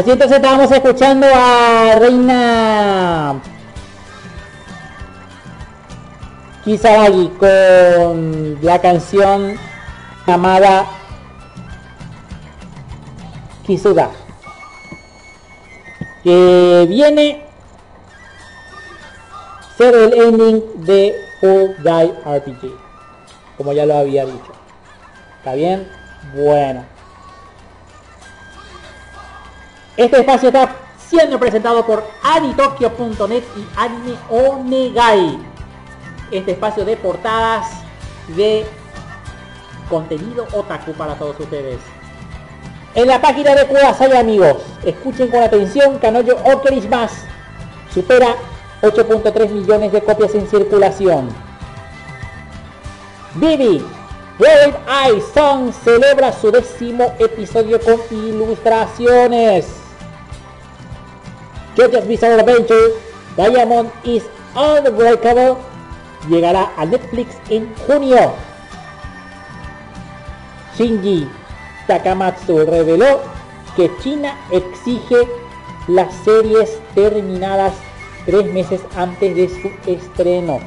[0.10, 3.40] Así entonces estábamos escuchando a Reina
[6.66, 9.56] Kisaragi con la canción
[10.26, 10.88] llamada
[13.68, 14.10] Kisuda.
[16.24, 17.46] Que viene
[19.78, 22.80] ser el ending de Full Guy RPG.
[23.58, 24.54] Como ya lo había dicho.
[25.38, 25.88] ¿Está bien?
[26.34, 26.99] Bueno.
[30.00, 30.78] Este espacio está
[31.10, 35.38] siendo presentado por anitokyo.net y Anime Onegai.
[36.32, 37.66] Este espacio de portadas
[38.30, 38.66] de
[39.90, 41.80] contenido otaku para todos ustedes.
[42.96, 47.12] En la página de Kudasai amigos, escuchen con atención, Canoyo Okeris Más
[47.94, 48.36] supera
[48.82, 51.28] 8.3 millones de copias en circulación.
[53.36, 53.86] Vivi,
[54.40, 59.89] World Eye Song celebra su décimo episodio con ilustraciones
[61.80, 62.92] que The Visual Adventure
[63.38, 64.24] Diamond is
[64.54, 65.56] Unbreakable
[66.28, 68.34] llegará a Netflix en junio.
[70.78, 71.30] Shinji
[71.88, 73.22] Takamatsu reveló
[73.78, 75.26] que China exige
[75.88, 77.74] las series terminadas
[78.26, 80.60] tres meses antes de su estreno.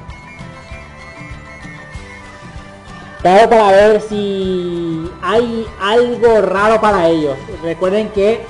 [3.20, 7.36] Claro, para ver si hay algo raro para ellos.
[7.62, 8.40] Recuerden que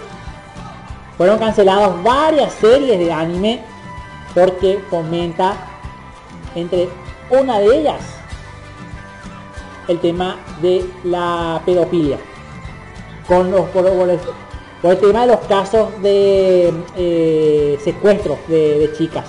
[1.23, 3.61] fueron canceladas varias series de anime
[4.35, 5.55] porque comenta
[6.57, 6.89] entre
[7.31, 8.01] una de ellas
[9.87, 12.19] el tema de la pedofilia.
[13.29, 14.11] Con los por, por
[14.91, 19.27] el, tema de los casos de eh, secuestros de chicas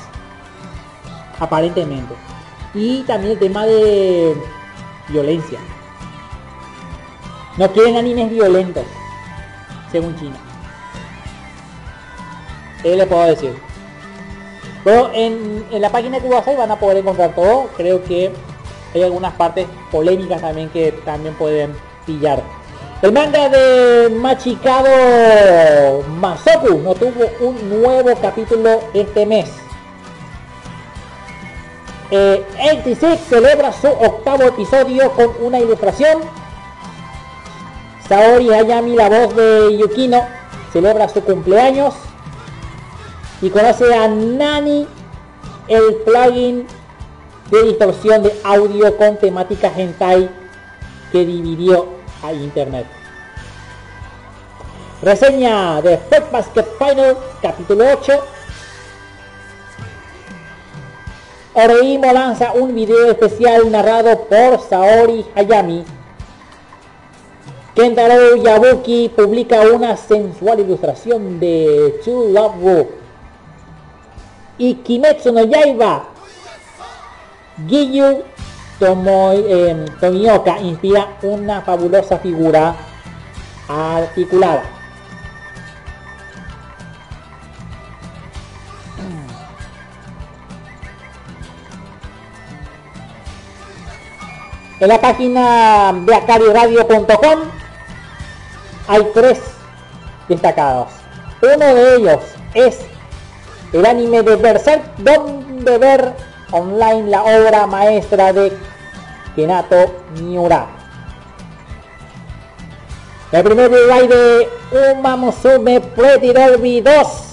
[1.39, 2.15] aparentemente.
[2.73, 4.35] Y también el tema de
[5.09, 5.59] violencia.
[7.55, 8.83] No quieren animes violentos
[9.91, 10.42] según China
[12.83, 13.53] ¿qué le puedo decir?
[14.83, 18.31] Pero en, la página de Kubasai van a poder encontrar todo creo que
[18.93, 21.73] hay algunas partes polémicas también que también pueden
[22.05, 22.43] pillar
[23.03, 29.51] el manga de Machikado Masoku no tuvo un nuevo capítulo este mes.
[32.11, 36.21] Eh, 86 celebra su octavo episodio con una ilustración.
[38.07, 40.25] Saori Hayami, la voz de Yukino,
[40.71, 41.95] celebra su cumpleaños.
[43.43, 44.87] Y conoce a Nani,
[45.67, 46.65] el plugin
[47.51, 50.29] de distorsión de audio con temática hentai
[51.11, 51.87] que dividió
[52.23, 52.85] a internet.
[55.01, 58.13] Reseña de Fruit Basket Final, capítulo 8.
[61.55, 65.83] Oreimo lanza un video especial narrado por Saori Hayami.
[67.75, 73.02] Kentaro Yabuki publica una sensual ilustración de To Love Wu.
[74.57, 76.03] Y Kimetsu no Yaiba
[77.67, 78.23] Giyu
[78.79, 82.75] Tomoy, eh, Tomioka inspira una fabulosa figura
[83.67, 84.63] articulada.
[94.79, 97.39] En la página de acariradio.com
[98.89, 99.39] hay tres
[100.27, 100.89] destacados.
[101.41, 102.19] Uno de ellos
[102.53, 102.92] es
[103.73, 106.13] el anime de Berserk, donde ver
[106.51, 108.53] online la obra maestra de
[109.35, 109.91] Kenato
[110.21, 110.67] Miura.
[113.31, 114.47] El primer Blu-ray de
[114.93, 117.23] Uma Musume Pretty Derby 2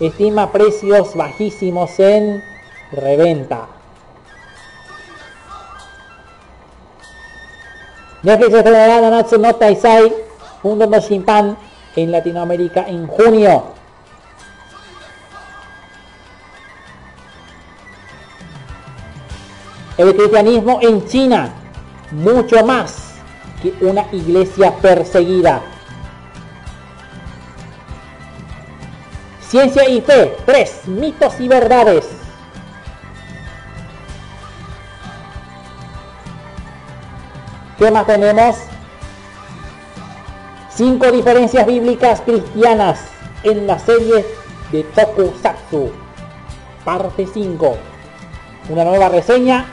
[0.00, 2.44] estima precios bajísimos en
[2.92, 3.68] reventa.
[8.22, 10.12] Netflix estrenará Nanatsu no Taisai
[10.62, 11.56] Mundo no Shimpan
[11.96, 13.83] en Latinoamérica en junio.
[19.96, 21.54] El cristianismo en China,
[22.10, 23.14] mucho más
[23.62, 25.62] que una iglesia perseguida.
[29.40, 32.08] Ciencia y fe, tres mitos y verdades.
[37.78, 38.56] ¿Qué más tenemos?
[40.70, 42.98] Cinco diferencias bíblicas cristianas
[43.44, 44.26] en la serie
[44.72, 45.92] de Tokusatsu.
[46.84, 47.76] Parte 5.
[48.70, 49.66] Una nueva reseña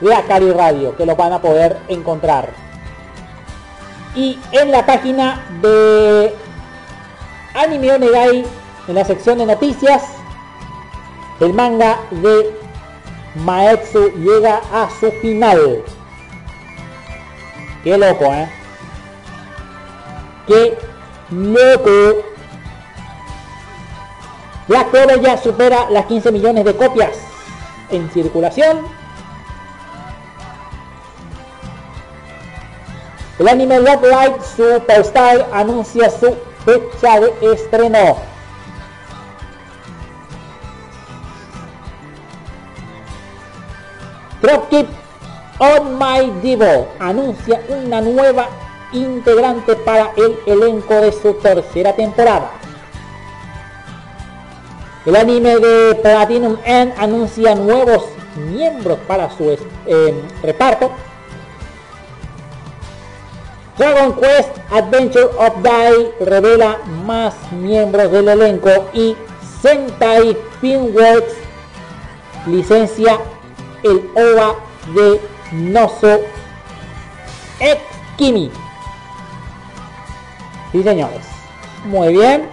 [0.00, 2.50] de Akari Radio, que lo van a poder encontrar.
[4.14, 6.34] Y en la página de
[7.54, 8.44] Anime Onegai,
[8.88, 10.02] en la sección de noticias,
[11.40, 12.54] el manga de
[13.44, 15.84] Maetsu llega a su final.
[17.84, 18.48] Qué loco, ¿eh?
[20.46, 20.78] Qué
[21.30, 22.24] loco.
[24.66, 27.16] Black Clover ya supera las 15 millones de copias
[27.90, 28.97] en circulación.
[33.38, 36.34] El anime Love Live Superstar anuncia su
[36.64, 38.16] fecha de estreno.
[44.42, 44.88] Dropkick
[45.60, 48.48] On My Divo anuncia una nueva
[48.92, 52.50] integrante para el elenco de su tercera temporada.
[55.06, 58.04] El anime de Platinum N anuncia nuevos
[58.34, 59.56] miembros para su
[59.86, 60.90] eh, reparto.
[63.78, 69.16] Dragon Quest Adventure of Die revela más miembros del elenco y
[69.62, 71.34] Sentai Filmworks
[72.46, 73.20] licencia
[73.84, 74.56] el OVA
[74.94, 75.20] de
[75.52, 76.20] Noso
[77.60, 77.78] X
[78.16, 78.50] Kimi.
[80.72, 81.24] Sí, señores.
[81.84, 82.48] Muy bien.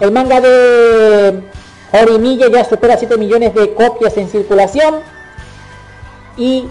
[0.00, 1.51] El manga de
[1.92, 5.00] Orimilla ya supera 7 millones de copias en circulación.
[6.36, 6.66] Y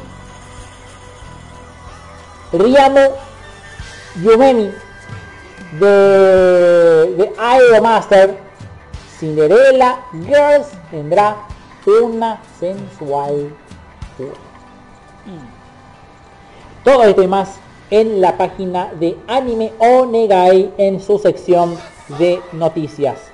[2.52, 3.02] Riamo
[4.22, 4.72] Yumemi
[5.80, 8.38] de, de Aero Master
[9.20, 11.38] Cinderella Girls tendrá
[11.86, 13.54] una sensual
[16.84, 21.78] todo esto y más en la página de Anime Onegai en su sección
[22.20, 23.31] de noticias.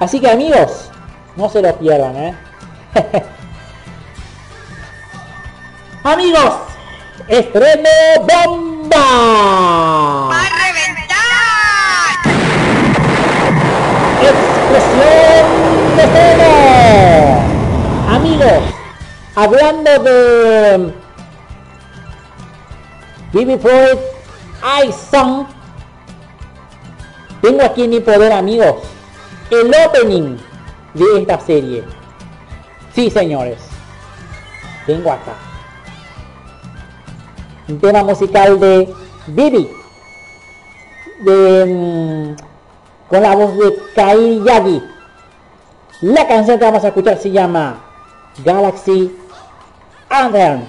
[0.00, 0.90] Así que amigos,
[1.36, 2.34] no se lo pierdan, ¿eh?
[6.04, 6.54] amigos,
[7.28, 7.90] estreno
[8.20, 8.96] bomba.
[8.96, 12.16] ¡Va a reventar!
[14.22, 15.46] Expresión
[15.96, 16.14] de.
[18.08, 18.62] Amigos,
[19.36, 20.94] hablando de
[23.34, 23.98] BB Freud,
[24.82, 25.46] I Song.
[27.42, 28.76] Tengo aquí mi poder, amigos
[29.50, 30.36] el opening
[30.94, 31.84] de esta serie.
[32.94, 33.58] Sí, señores.
[34.86, 35.34] tengo acá.
[37.68, 38.92] Un tema musical de
[39.28, 39.70] Bibi.
[41.20, 42.36] De, mm,
[43.08, 44.82] con la voz de Kai Yagi.
[46.02, 47.78] La canción que vamos a escuchar se llama
[48.44, 49.14] Galaxy
[50.10, 50.60] Under.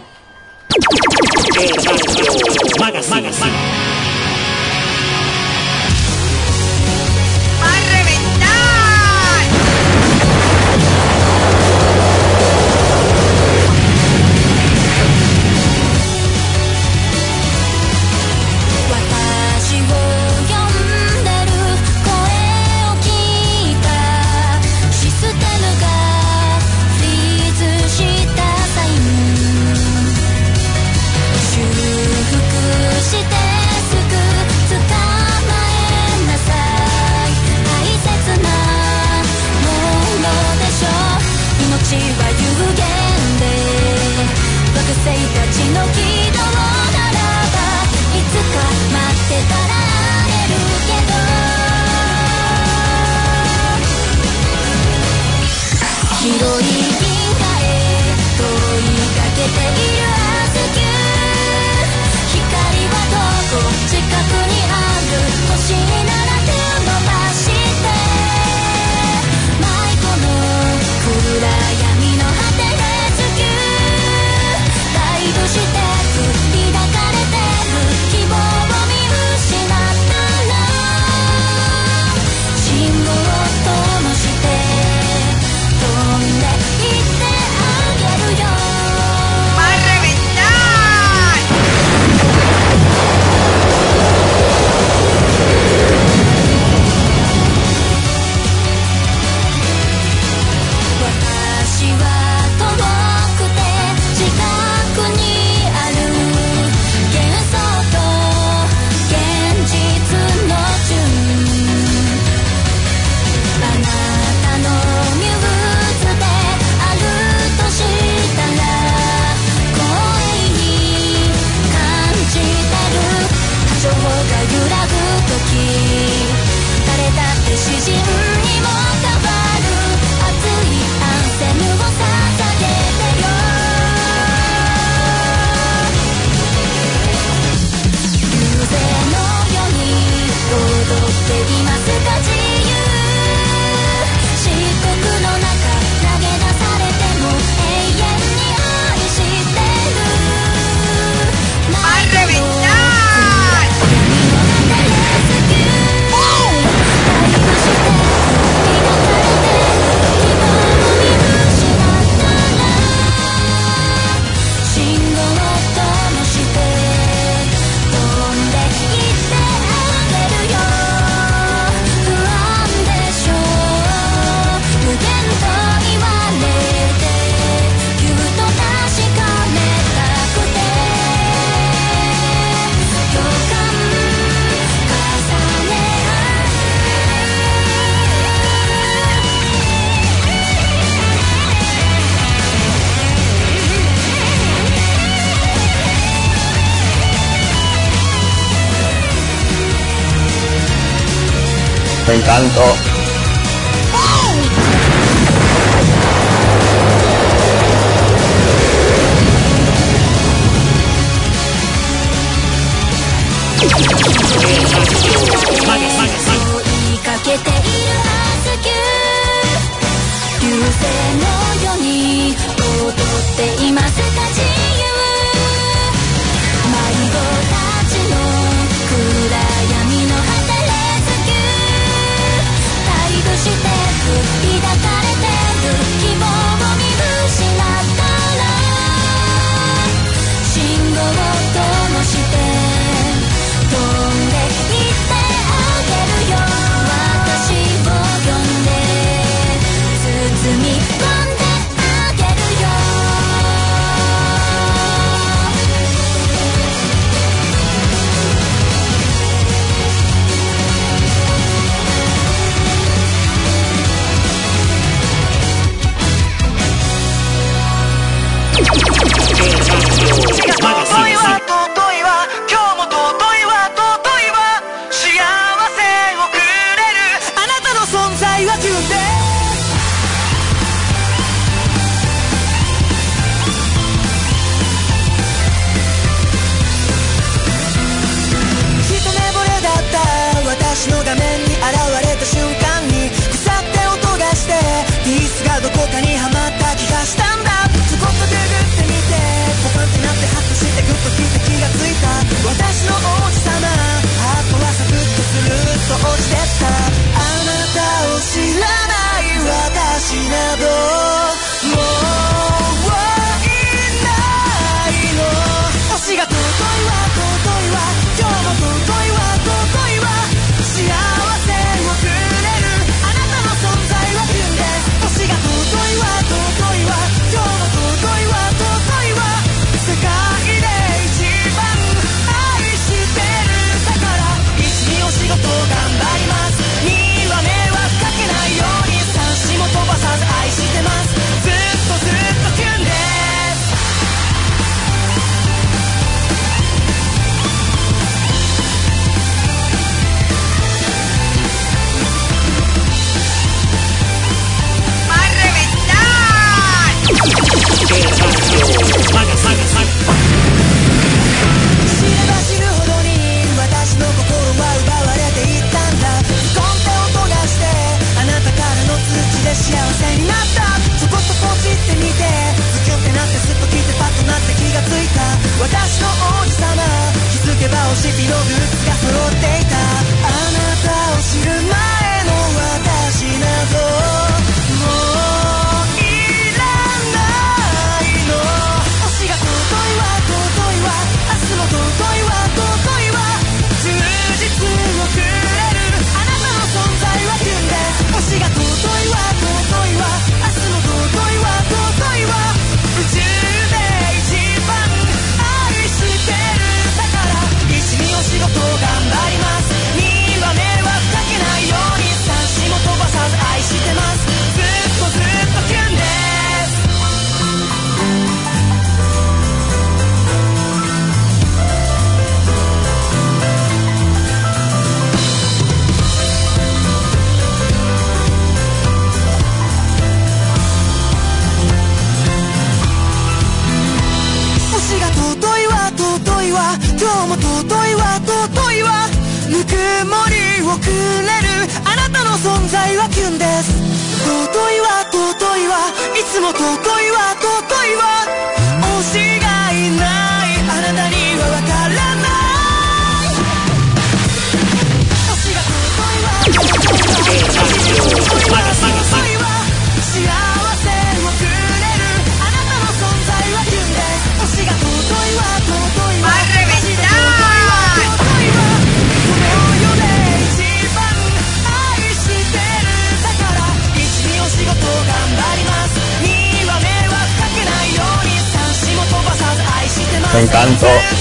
[480.34, 481.21] Me encanto.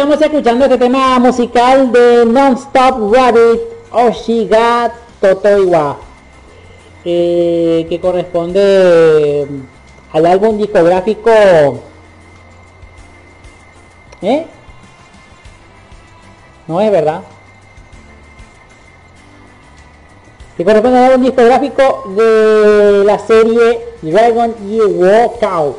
[0.00, 3.60] Estamos escuchando este tema musical de Non-Stop Rabbit
[3.90, 5.98] Oshiga Totoiwa,
[7.04, 9.46] eh, que corresponde
[10.10, 11.30] al álbum discográfico
[14.22, 14.46] ¿Eh?
[16.66, 17.20] No es verdad.
[20.56, 25.76] Que corresponde al álbum discográfico de la serie Dragon y Walkout.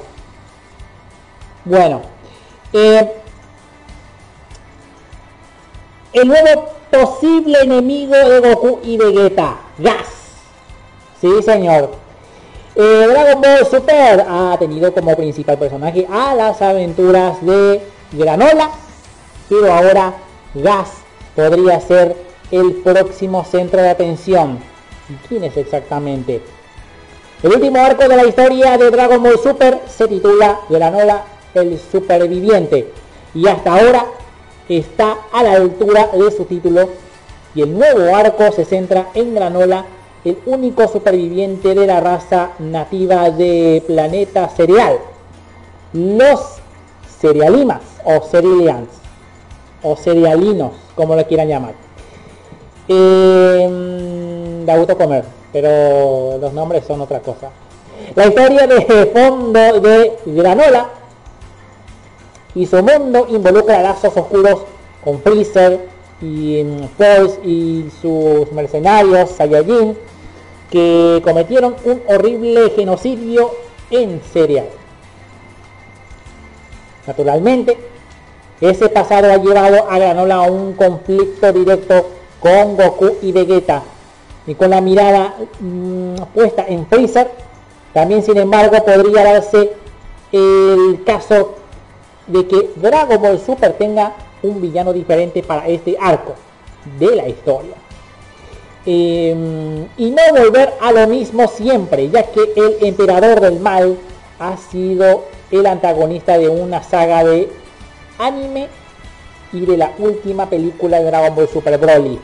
[1.66, 2.02] Bueno,
[2.74, 3.21] eh,
[6.14, 10.08] el nuevo posible enemigo de Goku y Vegeta, Gas.
[11.20, 11.92] Sí, señor.
[12.76, 17.82] Eh, Dragon Ball Super ha tenido como principal personaje a las aventuras de
[18.12, 18.72] Granola,
[19.50, 20.14] pero ahora
[20.54, 20.90] Gas
[21.36, 22.16] podría ser
[22.52, 24.60] el próximo centro de atención.
[25.10, 26.42] ¿Y quién es exactamente?
[27.44, 31.24] El último arco de la historia de Dragon Ball Super se titula Granola
[31.54, 32.94] el superviviente
[33.34, 34.06] y hasta ahora
[34.78, 36.90] está a la altura de su título
[37.54, 39.86] y el nuevo arco se centra en Granola,
[40.24, 44.98] el único superviviente de la raza nativa de planeta cereal,
[45.94, 46.58] los
[47.20, 48.90] cerealimas o cerealians
[49.84, 51.74] o cerealinos, como lo quieran llamar.
[52.88, 57.50] Eh, da gusto comer, pero los nombres son otra cosa.
[58.16, 58.82] La historia de
[59.14, 61.01] fondo de Granola
[62.56, 64.62] y su mundo involucra lazos oscuros
[65.04, 65.88] con Freezer
[66.22, 66.64] y
[66.98, 69.98] Force y sus mercenarios Saiyajin
[70.70, 73.52] que cometieron un horrible genocidio
[73.90, 74.68] en serial.
[77.08, 77.78] Naturalmente,
[78.62, 82.08] ese pasado ha llevado a Granola a un conflicto directo
[82.40, 83.84] con Goku y Vegeta
[84.46, 87.32] y con la mirada mm, puesta en Freezer,
[87.94, 89.74] también sin embargo podría darse
[90.32, 91.56] el caso
[92.32, 94.14] de que Dragon Ball Super tenga
[94.44, 96.34] un villano diferente para este arco
[97.00, 97.76] de la historia.
[98.86, 103.98] Em, y no volver a lo mismo siempre, ya que el emperador del mal
[104.40, 107.52] ha sido el antagonista de una saga de
[108.18, 108.70] anime
[109.54, 112.20] y de la última película de Dragon Ball Super Broly.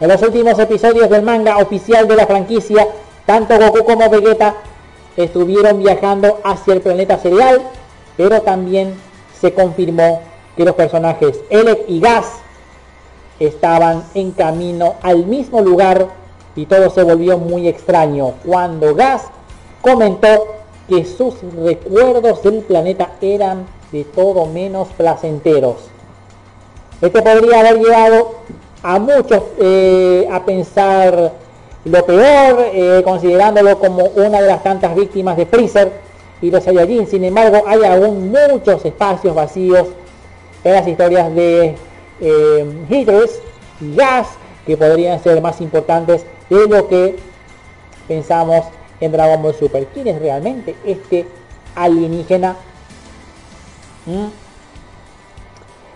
[0.00, 2.88] En los últimos episodios del manga oficial de la franquicia,
[3.26, 4.56] tanto Goku como Vegeta
[5.16, 7.62] estuvieron viajando hacia el planeta cereal
[8.16, 8.94] pero también
[9.40, 10.22] se confirmó
[10.56, 12.26] que los personajes Elec y Gas
[13.40, 16.08] estaban en camino al mismo lugar
[16.56, 19.24] y todo se volvió muy extraño cuando Gas
[19.82, 20.46] comentó
[20.88, 21.34] que sus
[21.64, 25.76] recuerdos del planeta eran de todo menos placenteros.
[27.00, 28.34] Este podría haber llevado
[28.82, 31.32] a muchos eh, a pensar
[31.84, 36.03] lo peor, eh, considerándolo como una de las tantas víctimas de Freezer
[36.44, 37.06] y los Saiyajin.
[37.06, 39.88] Sin embargo, hay aún muchos espacios vacíos
[40.62, 41.74] en las historias de
[42.20, 43.40] eh, Hitters
[43.80, 44.28] y Gas
[44.66, 47.16] que podrían ser más importantes de lo que
[48.06, 48.66] pensamos
[49.00, 49.86] en Dragon Ball Super.
[49.86, 51.26] ¿Quién es realmente este
[51.74, 52.56] alienígena?
[54.04, 54.26] ¿Mm?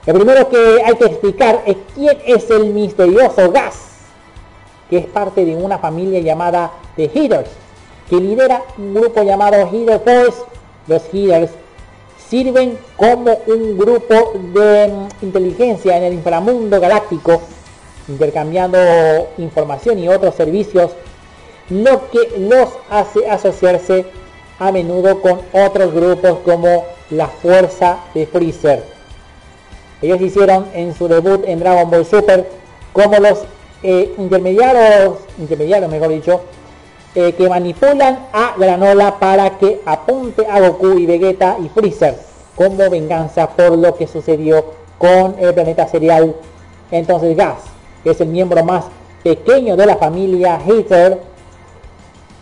[0.06, 4.06] Lo primero que hay que explicar es quién es el misterioso Gas,
[4.88, 7.67] que es parte de una familia llamada The Hitters
[8.08, 10.42] que lidera un grupo llamado Hero Force.
[10.86, 11.50] Los Healers
[12.28, 17.40] sirven como un grupo de mm, inteligencia en el inframundo galáctico,
[18.08, 18.78] intercambiando
[19.38, 20.92] información y otros servicios,
[21.70, 24.06] lo que los hace asociarse
[24.58, 28.84] a menudo con otros grupos como la Fuerza de Freezer.
[30.00, 32.48] Ellos hicieron en su debut en Dragon Ball Super
[32.92, 33.40] como los
[33.82, 36.40] eh, intermediarios, intermediarios mejor dicho,
[37.20, 42.16] eh, que manipulan a Granola para que apunte a Goku y Vegeta y Freezer
[42.54, 44.64] como venganza por lo que sucedió
[44.98, 46.36] con el planeta cereal.
[46.92, 47.56] Entonces Gas,
[48.04, 48.84] es el miembro más
[49.24, 51.20] pequeño de la familia Hater,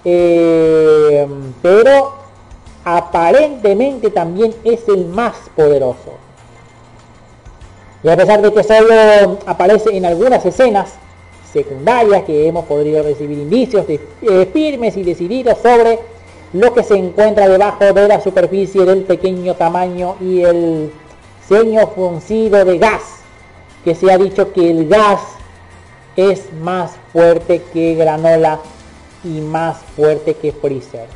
[0.04, 1.26] eh,
[1.62, 2.12] pero
[2.84, 6.12] aparentemente también es el más poderoso.
[8.02, 10.98] Y a pesar de que solo aparece en algunas escenas,
[11.52, 15.98] secundarias que hemos podido recibir indicios eh, firmes y decididos sobre
[16.52, 20.90] lo que se encuentra debajo de la superficie del pequeño tamaño y el
[21.46, 23.02] ceño fruncido de gas,
[23.84, 25.20] que se ha dicho que el gas
[26.16, 28.60] es más fuerte que granola
[29.22, 31.06] y más fuerte que freezer.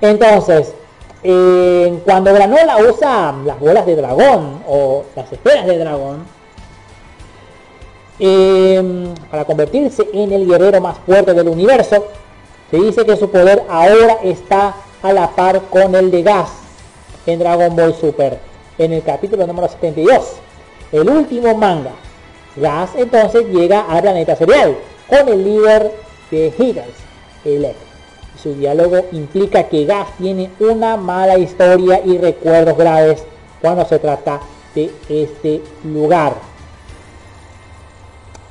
[0.00, 0.72] Entonces,
[1.24, 6.37] eh, cuando granola usa las bolas de dragón o las esferas de dragón,
[8.20, 12.04] Em, para convertirse en el guerrero más fuerte del universo.
[12.70, 16.50] Se dice que su poder ahora está a la par con el de Gas
[17.26, 18.40] en Dragon Ball Super.
[18.76, 20.34] en el capítulo número 72.
[20.92, 21.92] El último manga.
[22.56, 24.76] Gas entonces llega al planeta cereal
[25.08, 25.92] con el líder
[26.30, 26.96] de Hitters,
[27.44, 27.76] Elec.
[28.40, 33.24] Su diálogo implica que Gas tiene una mala historia y recuerdos graves
[33.60, 34.40] cuando se trata
[34.74, 36.47] de este lugar.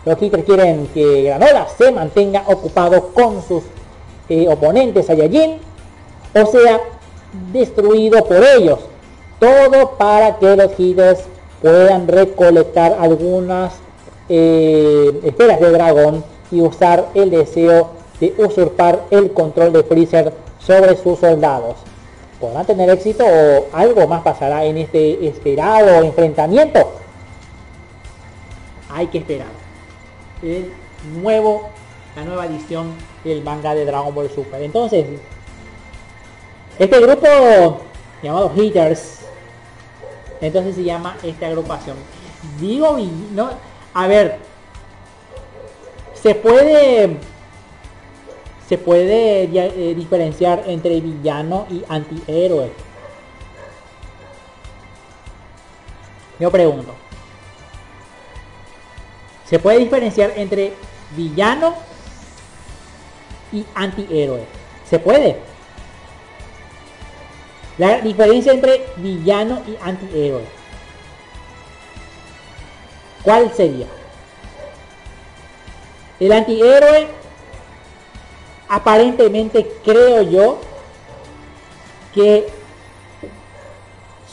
[0.08, 3.64] Los Hitters quieren que Granola se mantenga ocupado con sus
[4.30, 5.58] eh, oponentes Saiyajin,
[6.34, 6.80] o sea,
[7.52, 8.80] destruido por ellos.
[9.38, 11.26] Todo para que los Hitters
[11.62, 13.74] puedan recolectar algunas
[14.30, 17.90] eh, esferas de dragón y usar el deseo
[18.22, 21.76] de usurpar el control de Freezer sobre sus soldados.
[22.40, 26.94] ¿Podrán tener éxito o algo más pasará en este esperado enfrentamiento?
[28.90, 29.57] Hay que esperar.
[30.42, 30.72] El
[31.22, 31.70] nuevo,
[32.16, 32.94] la nueva edición
[33.24, 34.62] del manga de Dragon Ball Super.
[34.62, 35.06] Entonces,
[36.80, 37.82] este grupo
[38.22, 39.20] llamado Hitters,
[40.42, 41.98] entonces se llama esta agrupación.
[42.60, 42.98] Digo,
[43.32, 43.50] no,
[43.94, 44.38] a ver,
[46.14, 47.18] se puede
[48.68, 52.72] se puede eh, diferenciar entre villano y antihéroe.
[56.40, 57.07] Yo pregunto.
[59.50, 60.74] ¿Se puede diferenciar entre
[61.16, 61.74] villano
[63.52, 64.46] y antihéroe?
[64.90, 65.38] ¿Se puede?
[67.78, 70.44] La diferencia entre villano y antihéroe.
[73.24, 73.88] ¿Cuál sería?
[76.20, 77.08] El antihéroe
[78.68, 80.60] aparentemente creo yo
[82.14, 82.48] que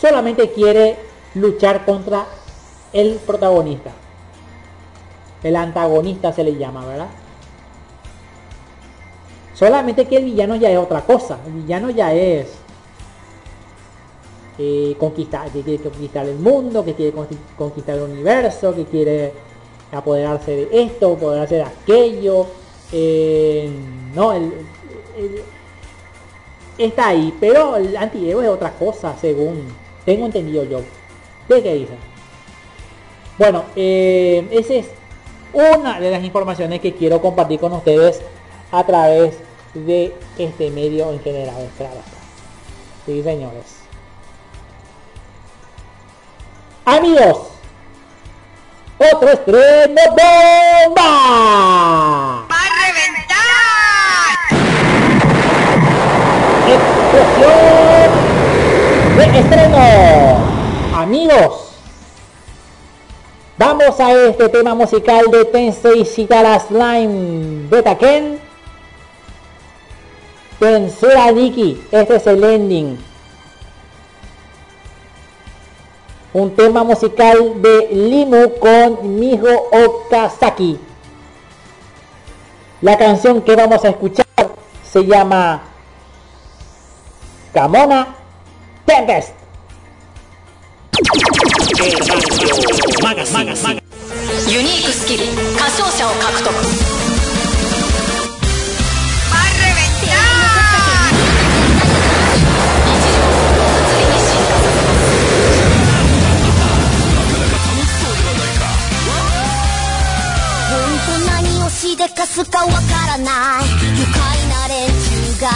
[0.01, 0.97] solamente quiere
[1.35, 2.27] luchar contra
[2.93, 3.93] el protagonista.
[5.45, 7.07] El antagonista se le llama, ¿verdad?
[9.55, 11.39] Solamente que el villano ya es otra cosa.
[11.47, 12.49] El villano ya es
[14.59, 19.33] eh, conquistar, que quiere conquistar el mundo, que quiere conqui- conquistar el universo, que quiere
[19.93, 22.47] apoderarse de esto, apoderarse de aquello.
[22.91, 23.71] eh,
[24.15, 24.53] no, el,
[26.79, 29.63] está ahí, pero el antihéroe es otra cosa, según
[30.05, 30.81] tengo entendido yo.
[31.43, 31.99] ¿Ustedes qué dicen?
[33.39, 34.87] Bueno, eh, esa es
[35.55, 38.21] una de las informaciones que quiero compartir con ustedes
[38.73, 39.39] a través
[39.73, 41.69] de este medio en general.
[43.07, 43.77] Sí, señores.
[46.85, 47.51] Amigos,
[48.99, 51.05] otro estreno bomba.
[56.67, 58.11] Explosión
[59.17, 60.39] de estreno.
[60.95, 61.64] Amigos,
[63.57, 68.39] vamos a este tema musical de Tensei Shitara Slime Beta Ken.
[70.59, 72.99] Tensura Nikki, este es el ending.
[76.33, 80.79] Un tema musical de Limu con Miho Okazaki.
[82.81, 84.27] La canción que vamos a escuchar
[84.83, 85.63] se llama
[87.53, 88.15] Kamona
[88.85, 89.35] Tempest.
[91.67, 91.73] ユ
[94.61, 95.25] ニークスキル
[95.57, 96.53] 歌唱者を獲得
[111.27, 112.73] 何をしでかすかわか
[113.07, 113.63] らない
[113.99, 114.93] 愉快な連中
[115.41, 115.49] が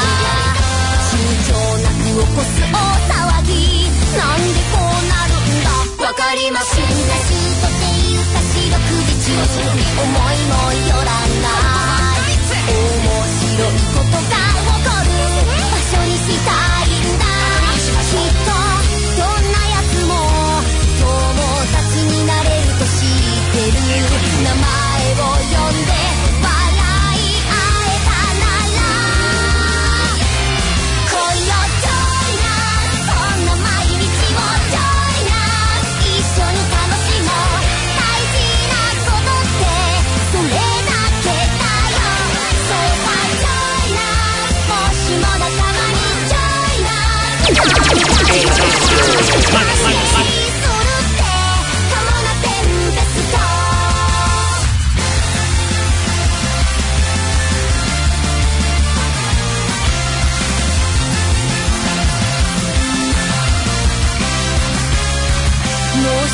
[6.50, 12.28] んだわかりませんシュートっていうか四六時中思いもよらない。
[12.68, 13.97] 面白い。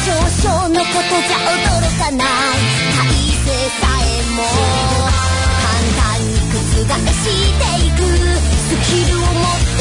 [0.05, 2.29] 少々のことじゃ驚かない。
[2.91, 3.07] 体
[3.45, 4.43] 勢さえも
[5.63, 6.55] 簡単に覆
[7.13, 8.03] していく。
[8.55, 9.74] スキルを持って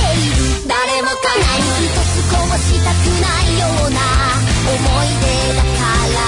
[1.23, 4.03] かない一つこぼしたくないような
[4.67, 6.19] 思い出だから。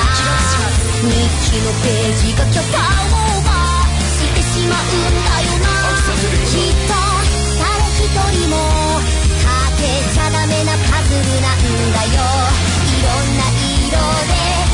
[1.03, 1.11] 日
[1.51, 2.79] 記のページが許可
[3.11, 4.79] をオーバーしてしまう。
[4.79, 5.67] んだよな
[6.47, 6.95] きっと
[7.59, 8.07] 誰一
[8.39, 8.55] 人も
[9.43, 9.81] かけ
[10.13, 11.61] ちゃダメなパズルなん
[11.93, 12.17] だよ
[12.75, 13.43] いろんな
[13.83, 13.99] 色
[14.31, 14.64] で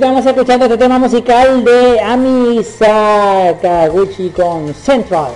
[0.00, 5.32] Vamos escuchando este tema musical de Ami Sakaguchi con Central,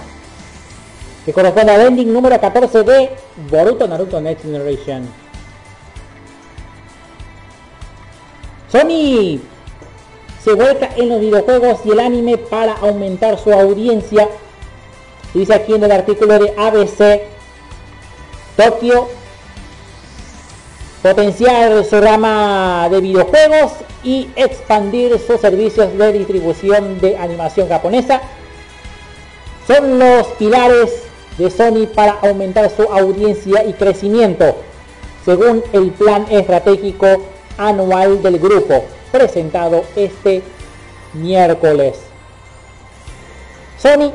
[1.26, 3.10] que corresponde al ending número 14 de
[3.50, 5.06] Boruto Naruto Next Generation.
[8.72, 9.38] Sony
[10.42, 14.30] se vuelca en los videojuegos y el anime para aumentar su audiencia.
[15.34, 17.20] Dice aquí en el artículo de ABC,
[18.56, 19.08] Tokio
[21.04, 23.72] potenciar su rama de videojuegos
[24.02, 28.22] y expandir sus servicios de distribución de animación japonesa
[29.66, 31.02] son los pilares
[31.36, 34.56] de Sony para aumentar su audiencia y crecimiento,
[35.26, 37.06] según el plan estratégico
[37.58, 40.40] anual del grupo presentado este
[41.12, 41.98] miércoles.
[43.78, 44.10] Sony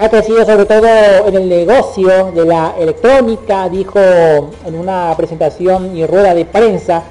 [0.00, 0.86] ha crecido sobre todo
[1.26, 7.02] en el negocio de la electrónica, dijo en una presentación y rueda de prensa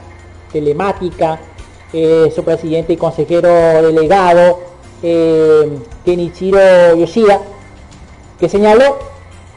[0.51, 1.39] telemática
[1.93, 3.47] eh, su presidente y consejero
[3.83, 4.61] delegado
[5.03, 5.69] eh,
[6.03, 7.39] Kenichiro Yoshida,
[8.39, 8.97] que señaló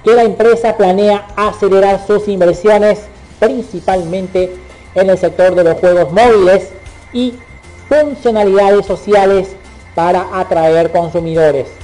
[0.04, 2.98] que la empresa planea acelerar sus inversiones
[3.40, 4.54] principalmente
[4.94, 6.68] en el sector de los juegos móviles
[7.14, 7.32] y
[7.88, 9.56] funcionalidades sociales
[9.94, 11.81] para atraer consumidores.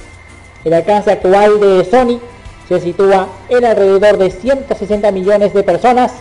[0.69, 2.19] El alcance actual de Sony
[2.67, 6.11] se sitúa en alrededor de 160 millones de personas,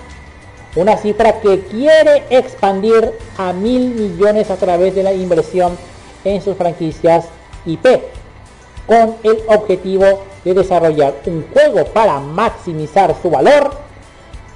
[0.74, 5.76] una cifra que quiere expandir a mil millones a través de la inversión
[6.24, 7.26] en sus franquicias
[7.66, 7.84] IP,
[8.86, 13.72] con el objetivo de desarrollar un juego para maximizar su valor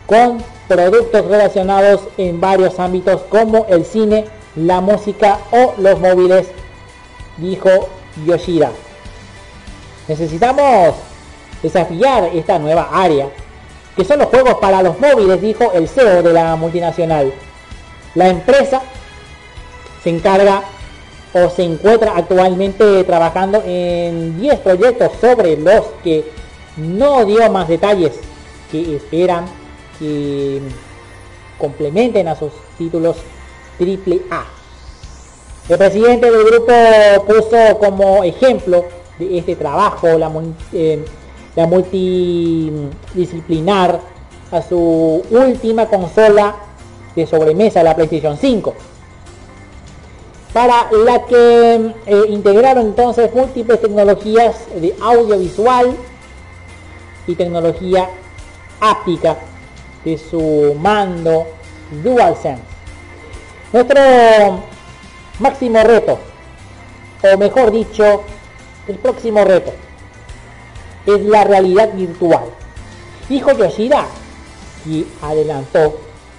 [0.06, 4.24] con productos relacionados en varios ámbitos como el cine,
[4.56, 6.46] la música o los móviles,
[7.36, 7.68] dijo
[8.24, 8.70] Yoshida.
[10.08, 10.94] Necesitamos
[11.62, 13.28] desafiar esta nueva área,
[13.96, 17.32] que son los juegos para los móviles, dijo el CEO de la multinacional.
[18.14, 18.82] La empresa
[20.02, 20.62] se encarga
[21.32, 26.30] o se encuentra actualmente trabajando en 10 proyectos sobre los que
[26.76, 28.12] no dio más detalles
[28.70, 29.46] que esperan
[29.98, 30.60] que
[31.58, 33.16] complementen a sus títulos
[33.78, 34.44] triple A.
[35.68, 36.72] El presidente del grupo
[37.26, 38.84] puso como ejemplo
[39.18, 40.30] de este trabajo, la,
[40.72, 41.04] eh,
[41.56, 44.00] la multidisciplinar
[44.50, 46.56] a su última consola
[47.14, 48.74] de sobremesa, la PlayStation 5,
[50.52, 55.96] para la que eh, integraron entonces múltiples tecnologías de audiovisual
[57.26, 58.08] y tecnología
[58.80, 59.36] áptica
[60.04, 61.46] de su mando
[62.02, 62.62] DualSense.
[63.72, 64.00] Nuestro
[65.38, 66.18] máximo reto,
[67.22, 68.22] o mejor dicho,
[68.88, 69.72] el próximo reto
[71.06, 72.44] es la realidad virtual.
[73.28, 74.06] Dijo Yoshida
[74.86, 75.98] y adelantó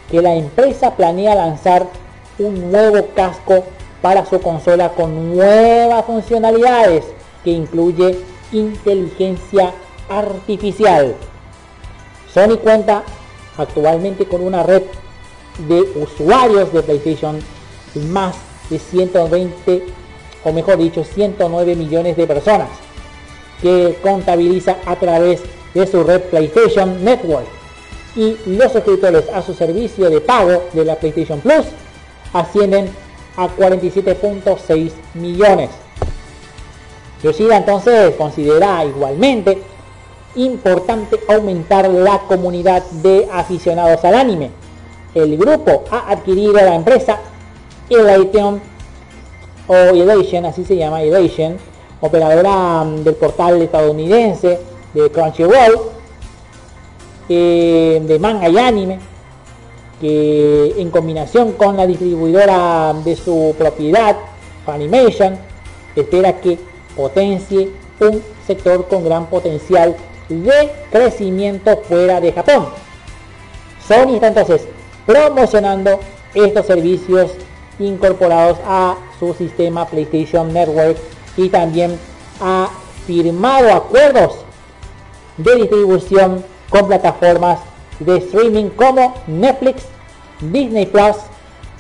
[0.09, 1.87] que la empresa planea lanzar
[2.39, 3.63] un nuevo casco
[4.01, 7.05] para su consola con nuevas funcionalidades
[7.43, 8.19] que incluye
[8.51, 9.71] inteligencia
[10.09, 11.15] artificial.
[12.33, 13.03] Sony cuenta
[13.57, 14.83] actualmente con una red
[15.67, 17.39] de usuarios de PlayStation
[18.09, 18.35] más
[18.69, 20.02] de 120
[20.43, 22.69] o mejor dicho 109 millones de personas
[23.61, 25.41] que contabiliza a través
[25.73, 27.47] de su red PlayStation Network
[28.15, 31.65] y los suscriptores a su servicio de pago de la PlayStation Plus
[32.33, 32.89] ascienden
[33.37, 35.69] a 47.6 millones.
[37.23, 39.61] Yoshida entonces considera igualmente
[40.35, 44.51] importante aumentar la comunidad de aficionados al anime.
[45.15, 47.19] El grupo ha adquirido la empresa
[47.89, 48.61] Elation
[49.67, 51.57] o Elation, así se llama Elation,
[52.01, 54.59] operadora mm, del portal estadounidense
[54.93, 55.79] de Crunchyroll,
[57.29, 58.99] eh, de manga y anime,
[60.01, 64.17] que en combinación con la distribuidora de su propiedad,
[64.65, 65.37] Funimation,
[65.95, 66.57] espera que
[66.95, 67.69] potencie
[67.99, 69.95] un sector con gran potencial
[70.29, 72.67] de crecimiento fuera de Japón.
[73.87, 74.67] Sony está entonces
[75.05, 75.99] promocionando
[76.33, 77.31] estos servicios
[77.83, 80.97] incorporados a su sistema PlayStation Network
[81.37, 81.99] y también
[82.41, 82.69] ha
[83.05, 84.35] firmado acuerdos
[85.37, 87.59] de distribución con plataformas
[87.99, 89.83] de streaming como Netflix,
[90.39, 91.17] Disney Plus,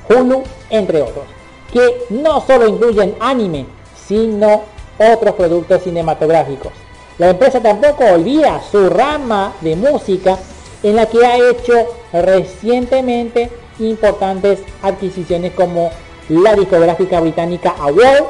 [0.09, 1.25] Hulu, entre otros,
[1.71, 3.65] que no solo incluyen anime,
[4.07, 4.63] sino
[4.97, 6.71] otros productos cinematográficos.
[7.17, 10.37] La empresa tampoco olvida su rama de música
[10.81, 11.73] en la que ha hecho
[12.11, 15.91] recientemente importantes adquisiciones como
[16.29, 18.27] la discográfica británica AWOL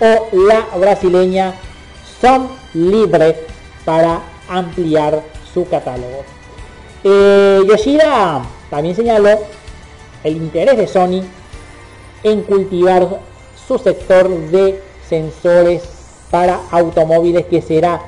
[0.00, 1.54] o la brasileña
[2.20, 3.36] Som Libre
[3.84, 5.22] para ampliar
[5.52, 6.24] su catálogo.
[7.02, 9.38] Eh, Yoshida también señaló
[10.22, 11.22] el interés de Sony
[12.22, 13.20] en cultivar
[13.66, 15.82] su sector de sensores
[16.30, 18.00] para automóviles que será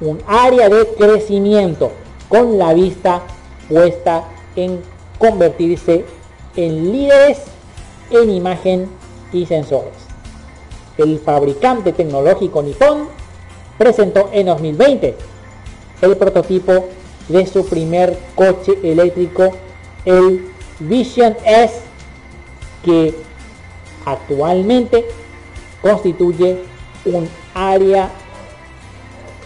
[0.00, 1.92] un área de crecimiento
[2.28, 3.22] con la vista
[3.68, 4.24] puesta
[4.56, 4.82] en
[5.22, 6.04] convertirse
[6.56, 7.38] en líderes
[8.10, 8.90] en imagen
[9.32, 9.92] y sensores.
[10.98, 13.06] El fabricante tecnológico Nippon
[13.78, 15.14] presentó en 2020
[16.00, 16.88] el prototipo
[17.28, 19.52] de su primer coche eléctrico,
[20.04, 20.50] el
[20.80, 21.80] Vision S,
[22.84, 23.14] que
[24.04, 25.04] actualmente
[25.80, 26.58] constituye
[27.04, 28.10] un área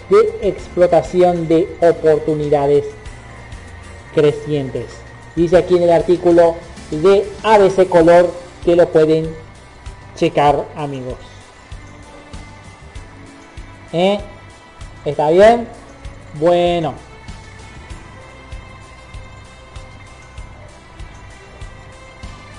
[0.09, 2.87] de explotación de oportunidades
[4.15, 5.06] crecientes.
[5.37, 6.57] Dice aquí en el artículo
[6.91, 8.33] de ABC Color
[8.65, 9.37] que lo pueden
[10.17, 11.19] checar amigos.
[13.93, 14.19] ¿Eh?
[15.05, 15.69] ¿Está bien?
[16.41, 16.95] Bueno.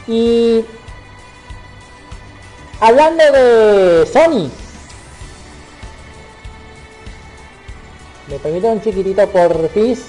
[0.07, 0.63] Y
[2.79, 4.49] hablando de Sony,
[8.29, 10.05] me permite un chiquitito por FIS.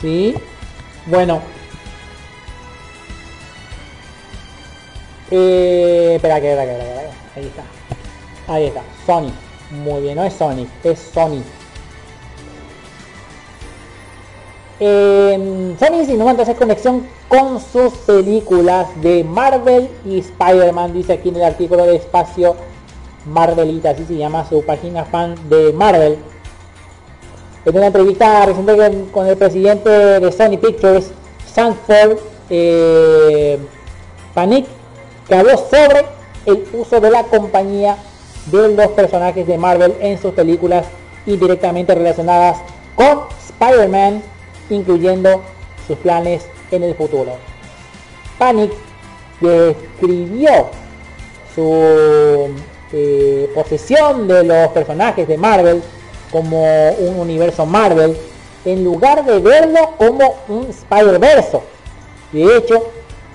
[0.00, 0.34] Sí.
[1.08, 1.40] Bueno.
[5.30, 7.62] Eh, espera, que, espera, espera, ahí está.
[8.52, 8.82] Ahí está.
[9.06, 9.32] Sony.
[9.70, 11.42] Muy bien, no es Sony, es Sony.
[14.80, 21.36] Eh, Sony insinúa entonces conexión con sus películas de Marvel y Spider-Man, dice aquí en
[21.36, 22.54] el artículo de Espacio
[23.26, 26.18] Marvelita, así se llama su página fan de Marvel.
[27.68, 31.10] En una entrevista reciente con el presidente de Sony Pictures,
[31.52, 32.16] Sanford
[32.48, 33.58] eh,
[34.32, 34.64] Panic,
[35.28, 36.06] que habló sobre
[36.46, 37.98] el uso de la compañía
[38.46, 40.86] de los personajes de Marvel en sus películas
[41.26, 42.56] indirectamente relacionadas
[42.94, 44.22] con Spider-Man,
[44.70, 45.42] incluyendo
[45.86, 47.32] sus planes en el futuro.
[48.38, 48.72] Panic
[49.42, 50.70] describió
[51.54, 52.48] su
[52.94, 55.82] eh, posesión de los personajes de Marvel
[56.30, 58.16] como un universo Marvel
[58.64, 61.60] en lugar de verlo como un Spider-Verse.
[62.32, 62.84] De hecho,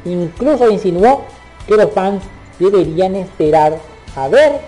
[0.05, 1.23] incluso insinuó
[1.67, 2.23] que los fans
[2.59, 3.77] deberían esperar
[4.15, 4.61] a ver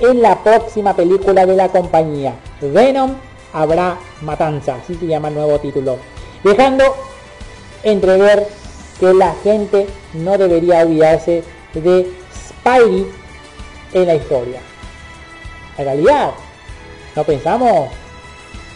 [0.00, 3.14] en la próxima película de la compañía, Venom
[3.52, 5.98] habrá matanza, así se llama el nuevo título,
[6.42, 6.84] dejando
[7.82, 8.46] entrever
[8.98, 13.06] que la gente no debería olvidarse de Spidey
[13.92, 14.60] en la historia.
[15.76, 16.30] En realidad,
[17.16, 17.90] no pensamos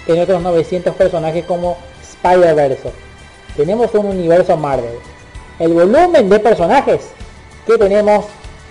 [0.06, 2.92] en otros 900 personajes como Spider-Verse.
[3.56, 4.98] Tenemos un universo Marvel.
[5.58, 7.08] El volumen de personajes
[7.66, 8.26] que tenemos,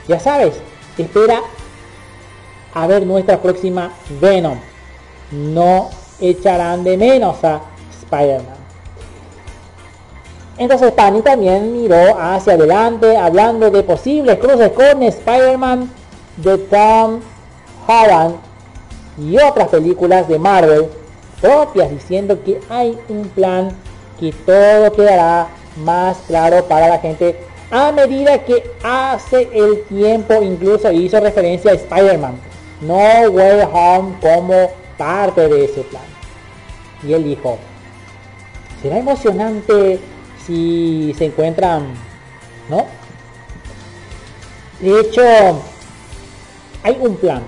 [0.07, 0.55] ya sabes,
[0.97, 1.39] espera
[2.73, 4.59] a ver nuestra próxima Venom.
[5.31, 7.61] No echarán de menos a
[8.01, 8.63] Spider-Man.
[10.57, 15.89] Entonces Pani también miró hacia adelante hablando de posibles cruces con Spider-Man
[16.37, 17.21] de Tom
[17.87, 18.35] Holland
[19.17, 20.87] y otras películas de Marvel
[21.41, 23.69] propias diciendo que hay un plan
[24.19, 25.47] que todo quedará
[25.83, 27.37] más claro para la gente
[27.71, 32.39] a medida que hace el tiempo incluso hizo referencia a Spider-Man
[32.81, 36.03] No Way Home como parte de ese plan.
[37.01, 37.57] Y él dijo,
[38.81, 39.99] será emocionante
[40.45, 41.93] si se encuentran,
[42.69, 42.85] ¿no?
[44.79, 45.21] De hecho,
[46.83, 47.43] hay un plan.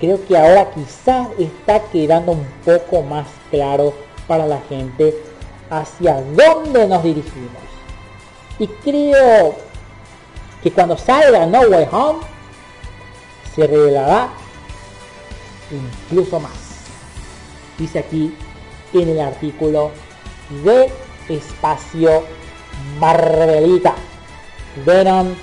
[0.00, 3.92] Creo que ahora quizás está quedando un poco más claro
[4.26, 5.14] para la gente
[5.70, 7.62] hacia dónde nos dirigimos.
[8.58, 9.56] Y creo
[10.62, 12.20] que cuando salga No Way Home,
[13.54, 14.28] se revelará
[15.70, 16.52] incluso más.
[17.76, 18.34] Dice aquí
[18.92, 19.90] en el artículo
[20.64, 20.92] de
[21.28, 22.24] Espacio
[22.98, 23.94] Marvelita.
[24.86, 25.34] Venom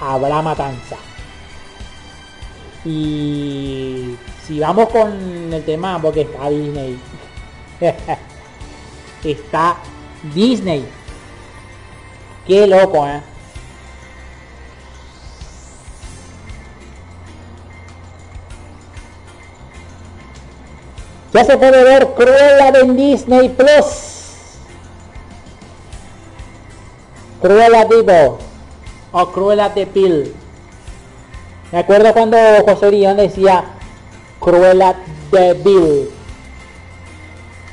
[0.00, 0.96] habrá matanza.
[2.84, 4.16] Y
[4.46, 6.98] si vamos con el tema, porque está Disney.
[9.24, 9.76] está
[10.34, 10.86] Disney.
[12.46, 13.22] Qué loco, ¿eh?
[21.32, 24.10] Ya se puede ver Cruella en Disney Plus.
[27.40, 28.38] Cruella Divo
[29.12, 30.39] o Cruella de Pil.
[31.72, 32.36] Me acuerdo cuando
[32.66, 33.64] José León decía
[34.40, 34.96] Cruella
[35.30, 36.10] de Vil.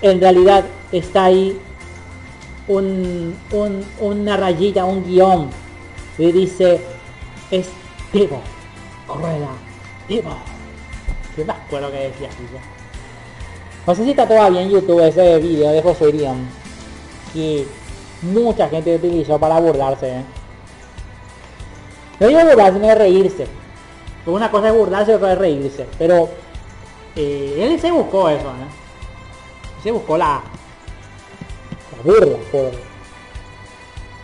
[0.01, 1.59] En realidad está ahí
[2.67, 5.49] un, un- una rayita, un guion.
[6.19, 6.79] Y dice,
[7.51, 7.67] es
[8.13, 8.41] Divo,
[9.07, 9.49] Cruella,
[10.07, 10.31] Divo.
[11.35, 12.37] Yo me acuerdo que decía así.
[13.85, 16.47] No sé si está todavía en YouTube ese video de José León.
[17.33, 17.65] Que
[18.21, 20.09] mucha gente utilizó para burlarse.
[20.19, 20.23] ¿eh?
[22.19, 23.47] No digo burlarse, sino reírse.
[24.27, 25.87] Una cosa es burlarse y otra es reírse.
[25.97, 26.29] Pero
[27.15, 28.67] eh, él se buscó eso, ¿no?
[29.81, 30.41] Se buscó la,
[31.95, 32.71] la burla por,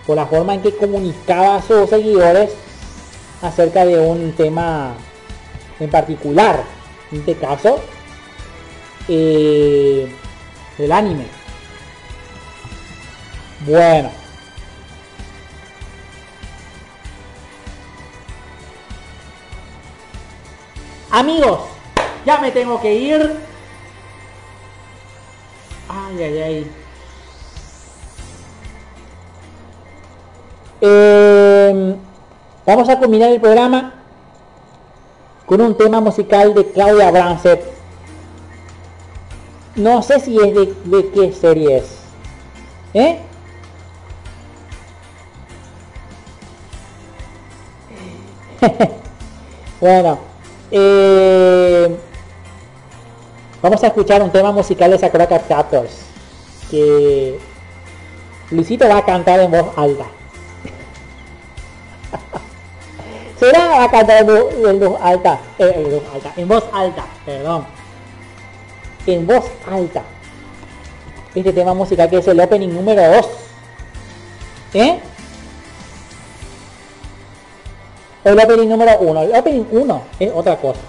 [0.05, 2.51] por la forma en que comunicaba a sus seguidores
[3.41, 4.93] acerca de un tema
[5.80, 6.63] en particular.
[7.11, 7.80] En este caso,
[9.07, 10.13] eh,
[10.77, 11.27] del anime.
[13.65, 14.22] Bueno.
[21.14, 21.60] Amigos,
[22.26, 23.38] ya me tengo que ir.
[25.88, 26.72] Ay, ay, ay.
[30.81, 31.95] Eh,
[32.65, 33.94] vamos a culminar el programa
[35.45, 37.64] con un tema musical de Claudia Branset.
[39.76, 41.95] No sé si es de, de qué serie es.
[42.95, 43.19] ¿Eh?
[49.80, 50.32] bueno,
[50.75, 51.95] eh,
[53.61, 55.99] vamos a escuchar un tema musical de Sakura Captors
[56.71, 57.37] que
[58.49, 60.05] Luisito va a cantar en voz alta.
[63.39, 66.63] Será va a cantar en voz, en voz alta, eh, en voz alta, en voz
[66.73, 67.65] alta, perdón,
[69.05, 70.01] en voz alta.
[71.35, 73.27] Este tema musical que es el opening número 2.
[74.73, 74.99] ¿Eh?
[78.23, 79.21] El opening número 1.
[79.23, 80.79] El opening 1 es otra cosa.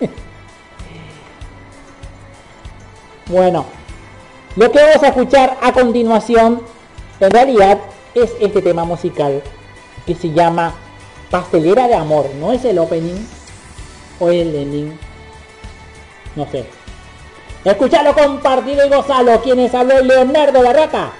[3.26, 3.64] bueno,
[4.56, 6.62] lo que vamos a escuchar a continuación
[7.20, 7.78] en realidad
[8.14, 9.42] es este tema musical
[10.06, 10.74] que se llama
[11.30, 12.28] Pastelera de Amor.
[12.38, 13.26] No es el opening
[14.18, 14.98] o el ending.
[16.36, 16.66] No sé.
[17.64, 19.40] Escuchalo, compartido y gozalo.
[19.40, 21.12] Quienes habló Leonardo La Rata.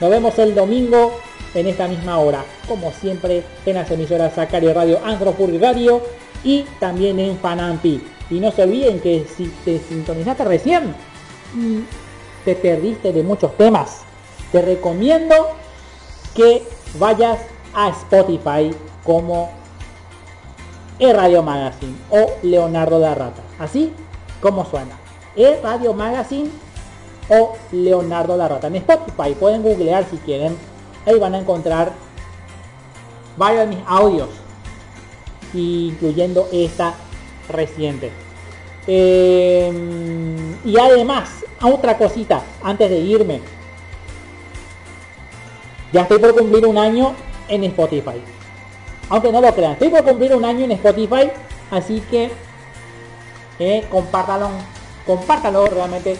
[0.00, 1.20] Nos vemos el domingo
[1.54, 2.44] en esta misma hora.
[2.68, 6.02] Como siempre en las emisoras Sacari Radio, Anthropurri Radio
[6.42, 8.02] y también en Fanampi.
[8.30, 10.94] Y no se olviden que si te sintonizaste recién
[11.56, 11.84] y
[12.44, 14.00] te perdiste de muchos temas,
[14.50, 15.34] te recomiendo
[16.34, 16.62] que
[16.98, 17.40] vayas
[17.74, 18.74] a Spotify
[19.04, 19.50] como
[20.98, 23.42] E Radio Magazine o Leonardo La Rata.
[23.58, 23.92] Así
[24.40, 24.98] como suena.
[25.36, 26.50] E Radio Magazine
[27.28, 28.68] o Leonardo La Rata.
[28.68, 30.56] En Spotify pueden googlear si quieren.
[31.06, 31.92] Ahí van a encontrar
[33.36, 34.28] varios de mis audios,
[35.52, 36.94] incluyendo esta
[37.48, 38.10] reciente.
[38.86, 39.72] Eh,
[40.64, 43.40] y además, otra cosita, antes de irme.
[45.92, 47.14] Ya estoy por cumplir un año
[47.48, 48.20] en Spotify.
[49.08, 51.30] Aunque no lo crean, estoy por cumplir un año en Spotify.
[51.70, 52.30] Así que
[53.58, 54.48] eh, compártalo,
[55.06, 56.16] compártalo realmente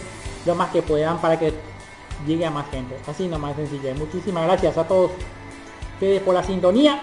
[0.46, 1.52] lo más que puedan para que
[2.26, 2.96] llegue a más gente.
[3.06, 3.94] Así nomás sencillo.
[3.94, 5.12] Muchísimas gracias a todos
[6.24, 7.00] por la sintonía.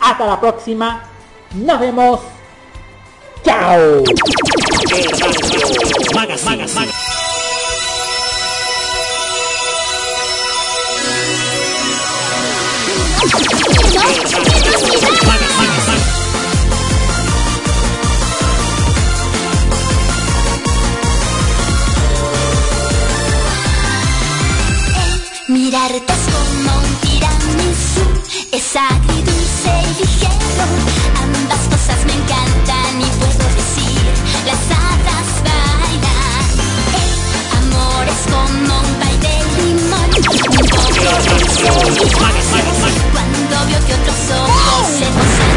[0.00, 1.04] Hasta la próxima.
[1.54, 2.20] Nos vemos.
[3.44, 4.02] Chao.
[25.72, 28.04] Mirarte es como un tiramisú,
[28.52, 30.66] es agridulce y ligero.
[31.22, 34.04] Ambas cosas me encantan y puedo decir,
[34.44, 36.44] las hadas bailan.
[37.00, 37.12] El
[37.56, 40.10] amor es como un baile de limón,
[43.12, 45.52] Cuando veo que otros ojos se posan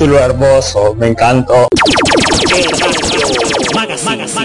[0.00, 1.68] Tu capítulo hermoso, me encantó.